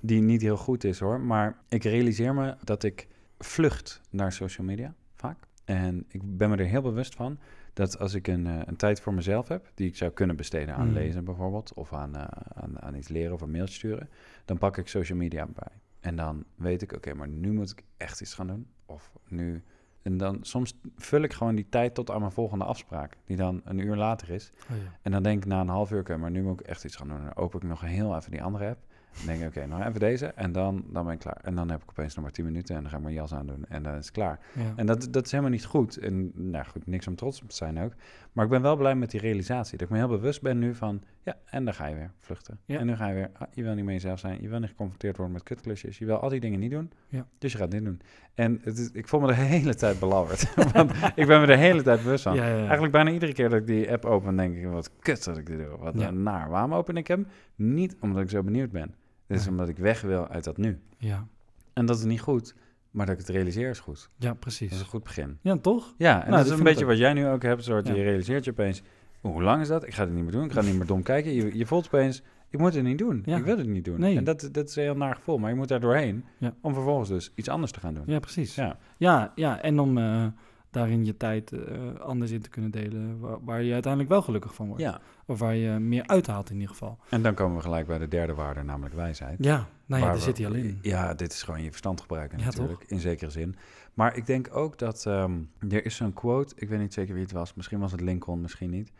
[0.00, 1.20] Die niet heel goed is hoor.
[1.20, 5.36] Maar ik realiseer me dat ik vlucht naar social media vaak.
[5.64, 7.38] En ik ben me er heel bewust van
[7.72, 10.74] dat als ik een, eh, een tijd voor mezelf heb, die ik zou kunnen besteden
[10.74, 10.92] aan Mm.
[10.92, 14.08] lezen bijvoorbeeld, of aan, eh, aan, aan iets leren of een mailtje sturen,
[14.44, 15.72] dan pak ik social media bij.
[16.00, 18.66] En dan weet ik, oké, maar nu moet ik echt iets gaan doen.
[18.86, 19.62] Of nu.
[20.02, 23.60] En dan soms vul ik gewoon die tijd tot aan mijn volgende afspraak, die dan
[23.64, 24.52] een uur later is.
[24.70, 24.82] Oh, ja.
[25.02, 26.96] En dan denk ik na een half uur, oké, maar nu moet ik echt iets
[26.96, 27.22] gaan doen.
[27.22, 28.78] Dan open ik nog heel even die andere app.
[29.16, 31.38] Dan denk ik, oké, nog even deze en dan, dan ben ik klaar.
[31.42, 33.34] En dan heb ik opeens nog maar 10 minuten en dan ga ik mijn jas
[33.34, 34.38] aandoen en dan is het klaar.
[34.52, 34.72] Ja.
[34.76, 35.96] En dat, dat is helemaal niet goed.
[35.96, 37.92] En nou goed, niks om trots op te zijn ook.
[38.32, 39.78] Maar ik ben wel blij met die realisatie.
[39.78, 42.58] Dat ik me heel bewust ben nu van, ja, en dan ga je weer vluchten.
[42.64, 42.78] Ja.
[42.78, 44.42] En nu ga je weer, ah, je wil niet meer jezelf zijn.
[44.42, 45.98] Je wil niet geconfronteerd worden met kutklusjes.
[45.98, 46.92] Je wil al die dingen niet doen.
[47.08, 47.26] Ja.
[47.38, 48.00] Dus je gaat dit doen.
[48.34, 50.54] En het is, ik voel me de hele tijd belabberd.
[50.72, 52.38] Want ik ben me de hele tijd bewust van.
[52.38, 55.46] Eigenlijk bijna iedere keer dat ik die app open, denk ik, wat kut dat ik
[55.46, 55.78] dit doe.
[55.78, 56.10] Wat Ja.
[56.10, 56.48] naar.
[56.50, 57.26] Waarom open ik hem?
[57.54, 58.94] Niet omdat ik zo benieuwd ben.
[59.26, 60.80] Het is omdat ik weg wil uit dat nu.
[60.98, 61.26] Ja.
[61.72, 62.54] En dat is niet goed,
[62.90, 64.08] maar dat ik het realiseer is goed.
[64.18, 64.80] ja, Dat is precies.
[64.80, 65.38] een goed begin.
[65.40, 65.94] Ja, toch?
[65.98, 67.64] Ja, en Nou, dat is een beetje wat jij nu ook hebt.
[67.64, 67.94] Soort, Ja.
[67.94, 68.82] Je realiseert je opeens,
[69.22, 69.86] "Oeh, hoe lang is dat?
[69.86, 70.44] Ik ga het niet meer doen.
[70.44, 71.32] Ik ga niet meer dom kijken.
[71.32, 73.22] Je, je voelt opeens, ik moet het niet doen.
[73.24, 73.36] Ja.
[73.36, 74.00] Ik wil het niet doen.
[74.00, 74.16] Nee.
[74.16, 75.38] En dat, dat is een heel naar gevoel.
[75.38, 76.54] Maar je moet daar doorheen Ja.
[76.60, 78.04] om vervolgens dus iets anders te gaan doen.
[78.06, 78.54] Ja, precies.
[78.54, 78.76] Ja.
[78.96, 80.26] Ja, ja en om eh,
[80.74, 84.54] daarin je tijd eh, anders in te kunnen delen, waar, waar je uiteindelijk wel gelukkig
[84.54, 84.82] van wordt.
[84.82, 85.00] ja.
[85.26, 86.98] Of waar je meer uithaalt in ieder geval.
[87.08, 89.44] En dan komen we gelijk bij de derde waarde, namelijk wijsheid.
[89.44, 90.78] Ja, nou ja, daar we- zit hij al in.
[90.82, 93.56] Ja, dit is gewoon je verstand gebruiken Ja, natuurlijk, in zekere zin.
[93.94, 95.32] Maar ik denk ook dat ehm,
[95.68, 98.40] er is zo'n quote, ik weet niet zeker wie het was, misschien was het Lincoln,
[98.40, 98.92] misschien niet.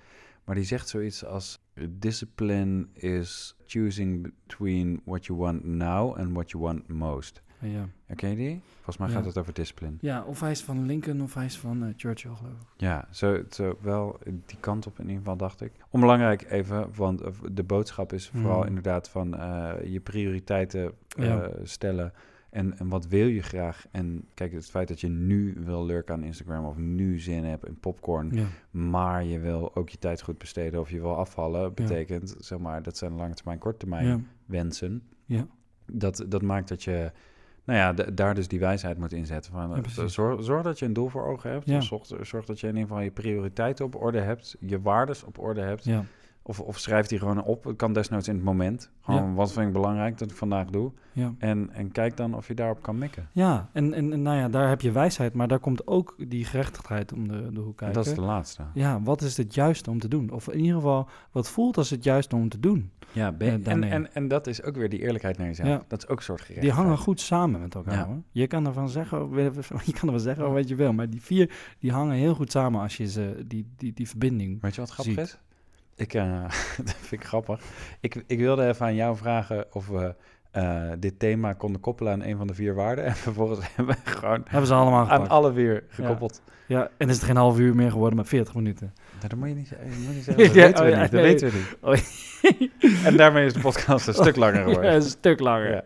[0.44, 1.58] Maar die zegt zoiets als,
[2.08, 7.42] discipline is choosing between what you want now and what you want most.
[7.70, 7.88] Ja.
[8.14, 8.60] Ken je die?
[8.74, 9.14] Volgens mij Ja.
[9.14, 9.92] gaat het over discipline.
[10.00, 12.66] ja, of hij is van Lincoln of hij is van eh, Churchill, geloof ik.
[12.76, 15.72] Ja, zo, zo wel die kant op in ieder geval, dacht ik.
[15.90, 18.66] Onbelangrijk even, want eh, de boodschap is vooral Mhm.
[18.68, 21.50] inderdaad van eh, je prioriteiten Ja.
[21.62, 22.12] stellen.
[22.50, 23.86] En, en wat wil je graag?
[23.90, 27.66] En kijk, het feit dat je nu wil lurken aan Instagram of nu zin hebt
[27.66, 28.44] in popcorn, Ja.
[28.70, 32.82] maar je wil ook je tijd goed besteden of je wil afvallen, betekent, zeg maar,
[32.82, 34.20] dat zijn lange termijn, korte termijn Ja.
[34.46, 35.02] wensen.
[35.24, 35.46] Ja.
[35.86, 37.12] Dat, dat maakt dat je,
[37.64, 39.52] nou ja, daar dus die wijsheid moet inzetten.
[39.52, 41.66] Van, Ja, zorg, zorg dat je een doel voor ogen hebt.
[41.66, 41.80] Ja.
[41.80, 45.38] Zorg, zorg dat je in ieder geval je prioriteiten op orde hebt, je waardes op
[45.38, 45.84] orde hebt.
[45.84, 46.04] Ja.
[46.46, 47.64] Of, of schrijf die gewoon op.
[47.64, 48.90] Het kan desnoods in het moment.
[49.00, 49.32] Gewoon, Ja.
[49.34, 50.92] wat vind ik belangrijk dat ik vandaag doe?
[51.12, 51.34] Ja.
[51.38, 53.28] En, en kijk dan of je daarop kan mikken.
[53.32, 56.44] Ja, en, en, en nou ja, daar heb je wijsheid, maar daar komt ook die
[56.44, 57.96] gerechtigheid om de, de hoek kijken.
[57.96, 58.62] Dat is de laatste.
[58.74, 60.30] Ja, wat is het juiste om te doen?
[60.30, 62.90] Of in ieder geval, wat voelt als het juiste om te doen?
[63.12, 65.68] Ja, ben- Eh, en, en, en dat is ook weer die eerlijkheid naar jezelf.
[65.68, 65.82] Ja.
[65.88, 66.84] Dat is ook een soort Die gerechtigheid.
[66.86, 68.06] hangen goed samen met elkaar.
[68.06, 68.22] Hoor.
[68.30, 69.18] Je kan ervan zeggen,
[69.84, 72.80] je kan ervan zeggen wat je wil, maar die vier die hangen heel goed samen
[72.80, 74.60] als je ze, die, die, die verbinding.
[74.62, 75.24] Weet je wat grappig ziet.
[75.24, 75.38] is?
[75.96, 76.42] Ik, eh,
[76.84, 77.60] dat vind ik grappig.
[78.00, 80.14] Ik, ik wilde even aan jou vragen of we
[80.54, 83.04] eh, dit thema konden koppelen aan een van de vier waarden.
[83.14, 86.42] En vervolgens hebben we gewoon Hebben ze allemaal aan alle vier gekoppeld.
[86.66, 88.92] Ja, en is het geen half uur meer geworden, maar 40 minuten.
[89.16, 89.90] Nou, dat moet je niet, zeggen.
[89.90, 90.24] je.
[90.46, 91.10] Dat Ja, weten we ja, niet.
[91.10, 91.30] Dat nee.
[91.32, 92.32] weten we niet.
[93.04, 94.94] En daarmee is de podcast een stuk langer geworden.
[94.94, 95.70] Een stuk langer.
[95.70, 95.84] Ja.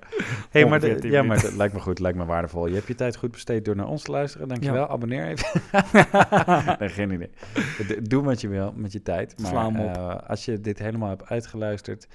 [0.50, 2.66] Hey, maar, Ongeveer de- 10 ja, maar dat lijkt me goed, lijkt me waardevol.
[2.66, 4.48] Je hebt je tijd goed besteed door naar ons te luisteren.
[4.48, 4.88] Dankjewel.
[4.88, 5.60] Abonneer even.
[6.78, 7.30] nee, geen idee.
[8.02, 9.34] Doe wat je wil met je tijd.
[9.40, 12.08] Maar eh, als je dit helemaal hebt uitgeluisterd,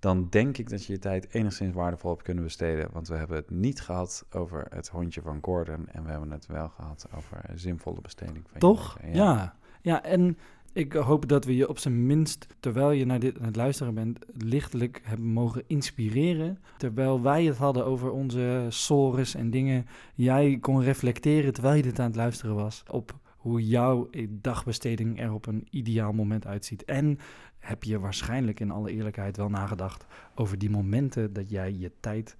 [0.00, 2.88] dan denk ik dat je je tijd enigszins waardevol hebt kunnen besteden.
[2.92, 5.88] Want we hebben het niet gehad over het hondje van Gordon.
[5.88, 8.96] En we hebben het wel gehad over zinvolle besteding van je Toch?
[9.00, 9.16] leven.
[9.16, 9.54] Ja.
[9.82, 10.02] ja.
[10.02, 10.38] en
[10.72, 13.94] ik hoop dat we je op zijn minst, terwijl je naar dit aan het luisteren
[13.94, 16.58] bent, lichtelijk hebben mogen inspireren.
[16.76, 21.98] Terwijl wij het hadden over onze sores en dingen, jij kon reflecteren terwijl je dit
[21.98, 26.84] aan het luisteren was op hoe jouw dagbesteding er op een ideaal moment uitziet.
[26.84, 27.18] En
[27.60, 32.36] heb je waarschijnlijk in alle eerlijkheid wel nagedacht over die momenten dat jij je tijd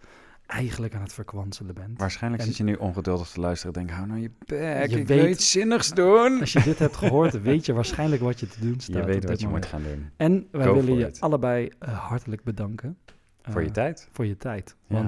[0.47, 1.99] eigenlijk aan het verkwanselen bent.
[1.99, 3.73] Waarschijnlijk En- zit je nu ongeduldig te luisteren.
[3.75, 6.41] Denk, hou nou je bek, Je ik weet- wil iets zinnigs doen.
[6.41, 8.97] Als je dit hebt gehoord, weet je waarschijnlijk wat je te doen staat.
[8.97, 9.65] Je weet wat je moment.
[9.73, 10.11] moet gaan doen.
[10.17, 11.21] En wij Go willen je it.
[11.21, 12.99] allebei eh, hartelijk bedanken.
[13.43, 14.09] Voor je eh, tijd.
[14.13, 14.77] Voor je tijd.
[14.87, 15.07] Ja.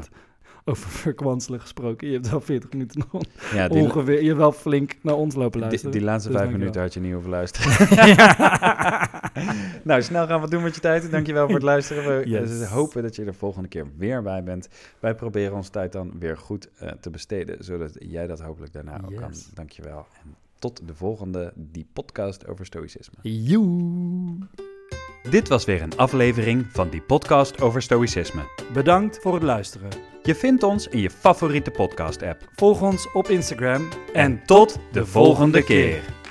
[0.64, 2.06] Over verkwanselen gesproken.
[2.06, 3.22] Je hebt wel 40 minuten nog
[3.54, 4.20] Ja, die, ongeveer.
[4.20, 5.90] Je hebt wel flink naar ons lopen die, luisteren.
[5.92, 7.88] die laatste Dus vijf minuten had je niet hoeven luisteren.
[9.84, 11.10] nou, snel gaan we doen met je tijd.
[11.10, 12.18] Dankjewel voor het luisteren.
[12.18, 12.60] We Yes.
[12.60, 14.68] eh, hopen dat je er de volgende keer weer bij bent.
[15.00, 19.00] Wij proberen onze tijd dan weer goed eh, te besteden, zodat jij dat hopelijk daarna
[19.04, 19.32] ook kan.
[19.54, 20.06] Dankjewel.
[20.24, 23.14] En tot de volgende, die podcast over stoïcisme.
[23.22, 24.38] Joe.
[25.30, 28.42] Dit was weer een aflevering van die podcast over stoïcisme.
[28.72, 29.88] Bedankt voor het luisteren.
[30.24, 32.48] Je vindt ons in je favoriete podcast-app.
[32.54, 36.21] Volg ons op Instagram En tot de volgende keer.